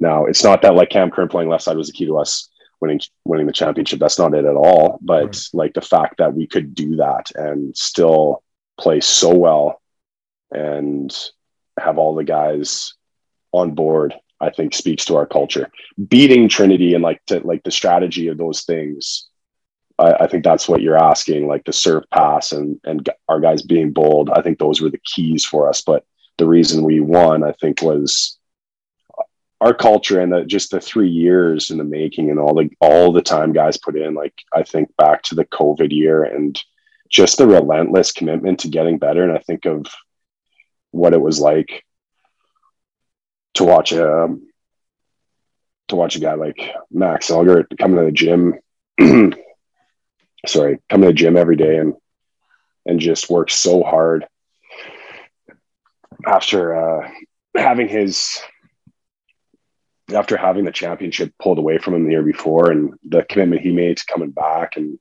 [0.00, 2.48] Now it's not that like Cam Kern playing left side was the key to us
[2.80, 3.98] winning winning the championship.
[3.98, 4.98] That's not it at all.
[5.02, 5.48] But right.
[5.52, 8.42] like the fact that we could do that and still
[8.78, 9.80] play so well
[10.50, 11.14] and
[11.78, 12.94] have all the guys
[13.52, 15.70] on board, I think speaks to our culture.
[16.08, 19.28] Beating Trinity and like to like the strategy of those things
[20.00, 23.62] I, I, think that's what you're asking, like the serve pass and and our guys
[23.62, 24.30] being bold.
[24.30, 25.82] I think those were the keys for us.
[25.82, 26.04] But
[26.38, 28.38] the reason we won, I think, was
[29.60, 33.12] our culture and the, just the three years in the making and all the all
[33.12, 34.14] the time guys put in.
[34.14, 36.60] Like I think back to the COVID year and
[37.08, 39.22] just the relentless commitment to getting better.
[39.22, 39.86] And I think of
[40.92, 41.84] what it was like
[43.54, 44.48] to watch a um,
[45.88, 48.54] to watch a guy like Max Elgert come to the gym
[50.46, 51.94] sorry, come to the gym every day and
[52.86, 54.26] and just work so hard
[56.26, 57.10] after uh,
[57.54, 58.40] having his
[60.12, 63.72] after having the championship pulled away from him the year before and the commitment he
[63.72, 64.98] made to coming back and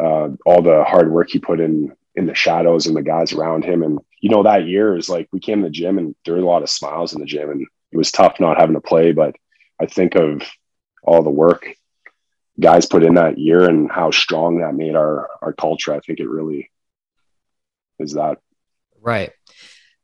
[0.00, 3.64] uh, all the hard work he put in in the shadows and the guys around
[3.64, 6.34] him and you know that year is like we came to the gym and there
[6.34, 8.80] were a lot of smiles in the gym and it was tough not having to
[8.80, 9.34] play but
[9.80, 10.42] i think of
[11.04, 11.66] all the work
[12.60, 15.92] guys put in that year and how strong that made our our culture.
[15.92, 16.70] I think it really
[17.98, 18.38] is that.
[19.00, 19.32] Right.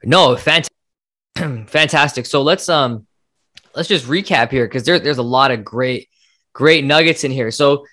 [0.03, 0.73] No, fantastic.
[1.69, 2.27] fantastic.
[2.27, 3.07] So let's um
[3.79, 6.09] let's just recap here because there, there's a lot of great
[6.53, 7.53] great nuggets in here.
[7.53, 7.87] So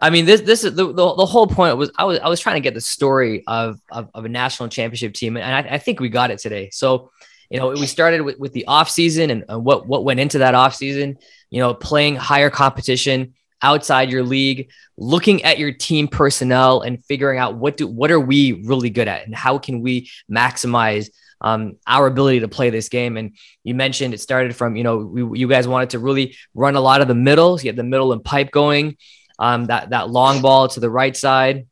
[0.00, 2.40] I mean this this is the, the, the, whole point was I was I was
[2.40, 5.78] trying to get the story of of, of a national championship team and I, I,
[5.78, 6.68] think we got it today.
[6.70, 7.10] So
[7.48, 10.38] you know we started with, with the off season and, and what what went into
[10.38, 11.16] that off season.
[11.48, 13.32] You know playing higher competition
[13.62, 18.20] outside your league, looking at your team personnel and figuring out what do what are
[18.20, 21.08] we really good at and how can we maximize
[21.40, 23.16] um, our ability to play this game.
[23.16, 26.76] And you mentioned it started from you know we, you guys wanted to really run
[26.76, 28.96] a lot of the middle, so you had the middle and pipe going,
[29.38, 31.66] um, that that long ball to the right side.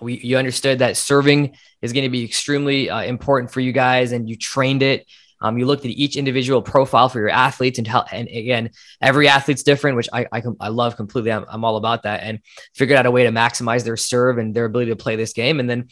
[0.00, 4.12] We you understood that serving is going to be extremely uh, important for you guys,
[4.12, 5.06] and you trained it.
[5.40, 8.70] Um, you looked at each individual profile for your athletes and how, and again,
[9.02, 11.32] every athlete's different, which I, I, I love completely.
[11.32, 12.38] I'm, I'm all about that and
[12.74, 15.60] figured out a way to maximize their serve and their ability to play this game.
[15.60, 15.88] And then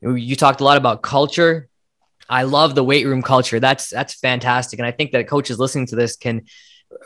[0.00, 1.68] you talked a lot about culture.
[2.28, 3.60] I love the weight room culture.
[3.60, 4.78] That's, that's fantastic.
[4.78, 6.46] And I think that coaches listening to this can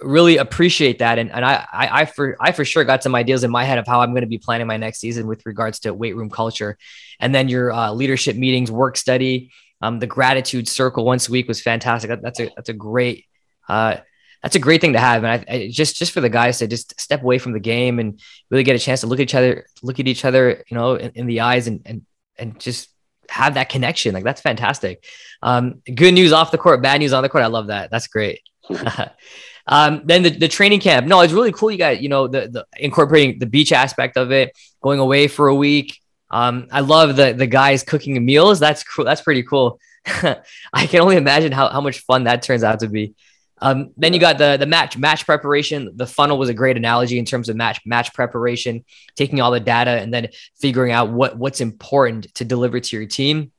[0.03, 1.19] really appreciate that.
[1.19, 3.79] And, and I, I, I, for, I for sure got some ideas in my head
[3.79, 6.31] of how I'm going to be planning my next season with regards to weight room
[6.31, 6.77] culture.
[7.21, 9.51] And then your uh, leadership meetings, work study,
[9.81, 12.09] um, the gratitude circle once a week was fantastic.
[12.09, 13.27] That, that's a that's a great
[13.69, 13.99] uh,
[14.43, 15.25] that's a great thing to have.
[15.25, 17.99] And I, I, just just for the guys to just step away from the game
[17.99, 20.77] and really get a chance to look at each other, look at each other, you
[20.77, 22.07] know, in, in the eyes and and
[22.39, 22.89] and just
[23.31, 24.15] have that connection.
[24.15, 25.05] Like that's fantastic.
[25.43, 27.45] Um, good news off the court, bad news on the court.
[27.45, 27.91] I love that.
[27.91, 28.41] That's great.
[29.67, 31.07] um, then the, the training camp.
[31.07, 31.71] No, it's really cool.
[31.71, 34.53] You got, you know, the, the incorporating the beach aspect of it,
[34.83, 36.01] going away for a week,
[36.31, 38.59] um, I love the the guys cooking meals.
[38.59, 39.05] That's cool.
[39.05, 39.79] That's pretty cool.
[40.73, 43.15] I can only imagine how, how much fun that turns out to be.
[43.59, 45.91] Um, then you got the the match match preparation.
[45.95, 48.85] The funnel was a great analogy in terms of match match preparation,
[49.15, 50.29] taking all the data and then
[50.61, 53.53] figuring out what what's important to deliver to your team.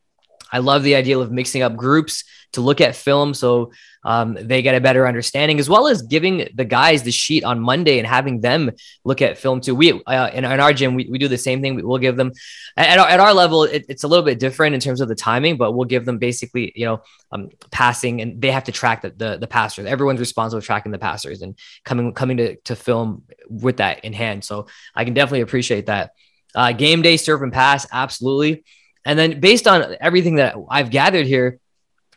[0.51, 2.23] I love the idea of mixing up groups
[2.53, 3.71] to look at film so
[4.07, 7.59] um, they get a better understanding, as well as giving the guys the sheet on
[7.59, 8.71] Monday and having them
[9.03, 9.75] look at film too.
[9.75, 11.75] We uh, in, in, our gym we, we do the same thing.
[11.75, 12.31] We, will give them
[12.77, 15.15] at, our, at our level it, it's a little bit different in terms of the
[15.15, 17.01] timing, but we'll give them basically you know
[17.33, 19.85] um, passing and they have to track the, the the passers.
[19.85, 24.13] Everyone's responsible for tracking the passers and coming coming to to film with that in
[24.13, 24.45] hand.
[24.45, 26.11] So I can definitely appreciate that.
[26.55, 28.63] Uh, game day serve and pass, absolutely.
[29.07, 31.59] And then based on everything that I've gathered here,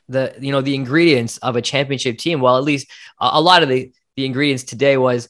[0.08, 2.40] the you know the ingredients of a championship team.
[2.40, 2.88] Well, at least
[3.20, 5.28] a, lot of the the ingredients today was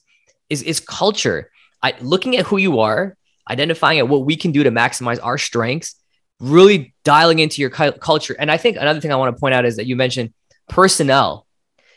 [0.48, 1.50] is is culture.
[1.82, 3.14] I looking at who you are,
[3.48, 5.96] identifying at what we can do to maximize our strengths,
[6.40, 8.34] really dialing into your cu- culture.
[8.38, 10.32] And I think another thing I want to point out is that you mentioned
[10.70, 11.46] personnel.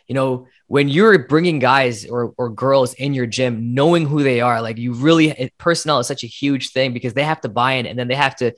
[0.09, 4.41] You know, when you're bringing guys or, or girls in your gym, knowing who they
[4.41, 7.73] are, like you really, personnel is such a huge thing because they have to buy
[7.73, 8.53] in and then they have to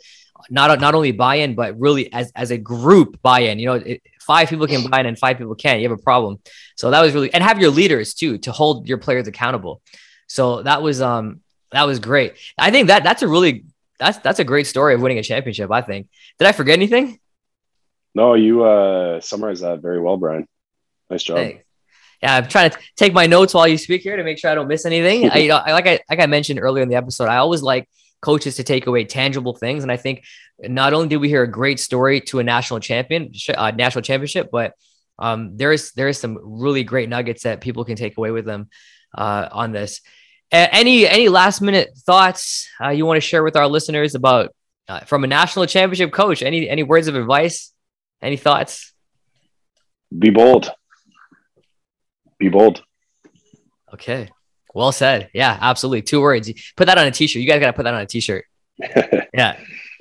[0.50, 3.60] not, not only buy in, but really as, as a group buy in.
[3.60, 5.82] You know, it, five people can buy in and five people can't.
[5.82, 6.40] You have a problem.
[6.76, 9.82] So that was really, and have your leaders too to hold your players accountable.
[10.28, 11.42] So that was, um,
[11.72, 12.34] that was great.
[12.58, 13.66] I think that that's a really,
[14.00, 15.72] that's, that's a great story of winning a championship.
[15.72, 16.08] I think.
[16.40, 17.20] Did I forget anything?
[18.14, 20.48] No, you uh, summarized that very well, Brian.
[21.10, 21.38] Nice job.
[21.38, 21.66] Thanks
[22.22, 24.56] yeah, I'm trying to take my notes while you speak here to make sure I
[24.56, 25.30] don't miss anything.
[25.34, 27.88] I, you know, like I like I mentioned earlier in the episode, I always like
[28.26, 30.24] coaches to take away tangible things, and I think
[30.60, 34.50] not only did we hear a great story to a national champion, uh, national championship,
[34.52, 34.74] but
[35.20, 38.46] um, there is there is some really great nuggets that people can take away with
[38.46, 38.70] them
[39.18, 40.02] uh, on this.
[40.52, 44.54] A- any any last minute thoughts uh, you want to share with our listeners about
[44.88, 46.42] uh, from a national championship coach?
[46.42, 47.72] Any any words of advice?
[48.22, 48.94] Any thoughts?
[50.18, 50.72] Be bold
[52.38, 52.84] be bold.
[53.94, 54.30] Okay.
[54.76, 55.30] Well said.
[55.34, 56.02] Yeah, absolutely.
[56.02, 56.52] Two words.
[56.76, 57.42] Put that on a t-shirt.
[57.42, 58.46] You guys got to put that on a t-shirt.
[59.34, 59.58] yeah.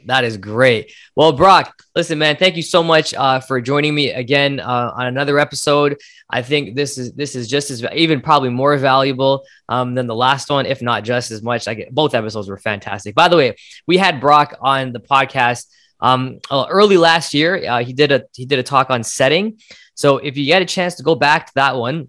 [0.07, 0.93] That is great.
[1.17, 5.07] Well, Brock, listen, man, thank you so much uh, for joining me again uh, on
[5.07, 5.99] another episode.
[6.29, 10.15] I think this is this is just as even probably more valuable um, than the
[10.15, 11.67] last one, if not just as much.
[11.67, 13.15] Like both episodes were fantastic.
[13.15, 13.57] By the way,
[13.87, 15.67] we had Brock on the podcast
[16.01, 17.65] um, uh, early last year.
[17.67, 19.59] Uh, he did a he did a talk on setting.
[19.95, 22.09] So if you get a chance to go back to that one,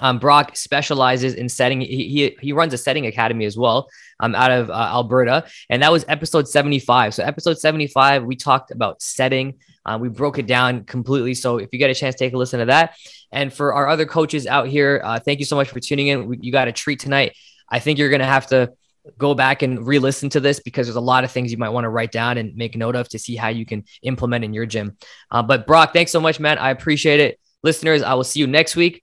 [0.00, 1.80] um, Brock specializes in setting.
[1.80, 3.88] He, he, he runs a setting academy as well
[4.20, 5.44] um, out of uh, Alberta.
[5.68, 7.14] And that was episode 75.
[7.14, 9.58] So, episode 75, we talked about setting.
[9.84, 11.34] Uh, we broke it down completely.
[11.34, 12.96] So, if you get a chance, take a listen to that.
[13.30, 16.42] And for our other coaches out here, uh, thank you so much for tuning in.
[16.42, 17.36] You got a treat tonight.
[17.68, 18.72] I think you're to have to
[19.18, 21.84] go back and re-listen to this because there's a lot of things you might want
[21.84, 24.64] to write down and make note of to see how you can implement in your
[24.66, 24.96] gym.
[25.30, 26.58] Uh, but Brock, thanks so much, man.
[26.58, 27.40] I appreciate it.
[27.64, 29.02] Listeners, I will see you next week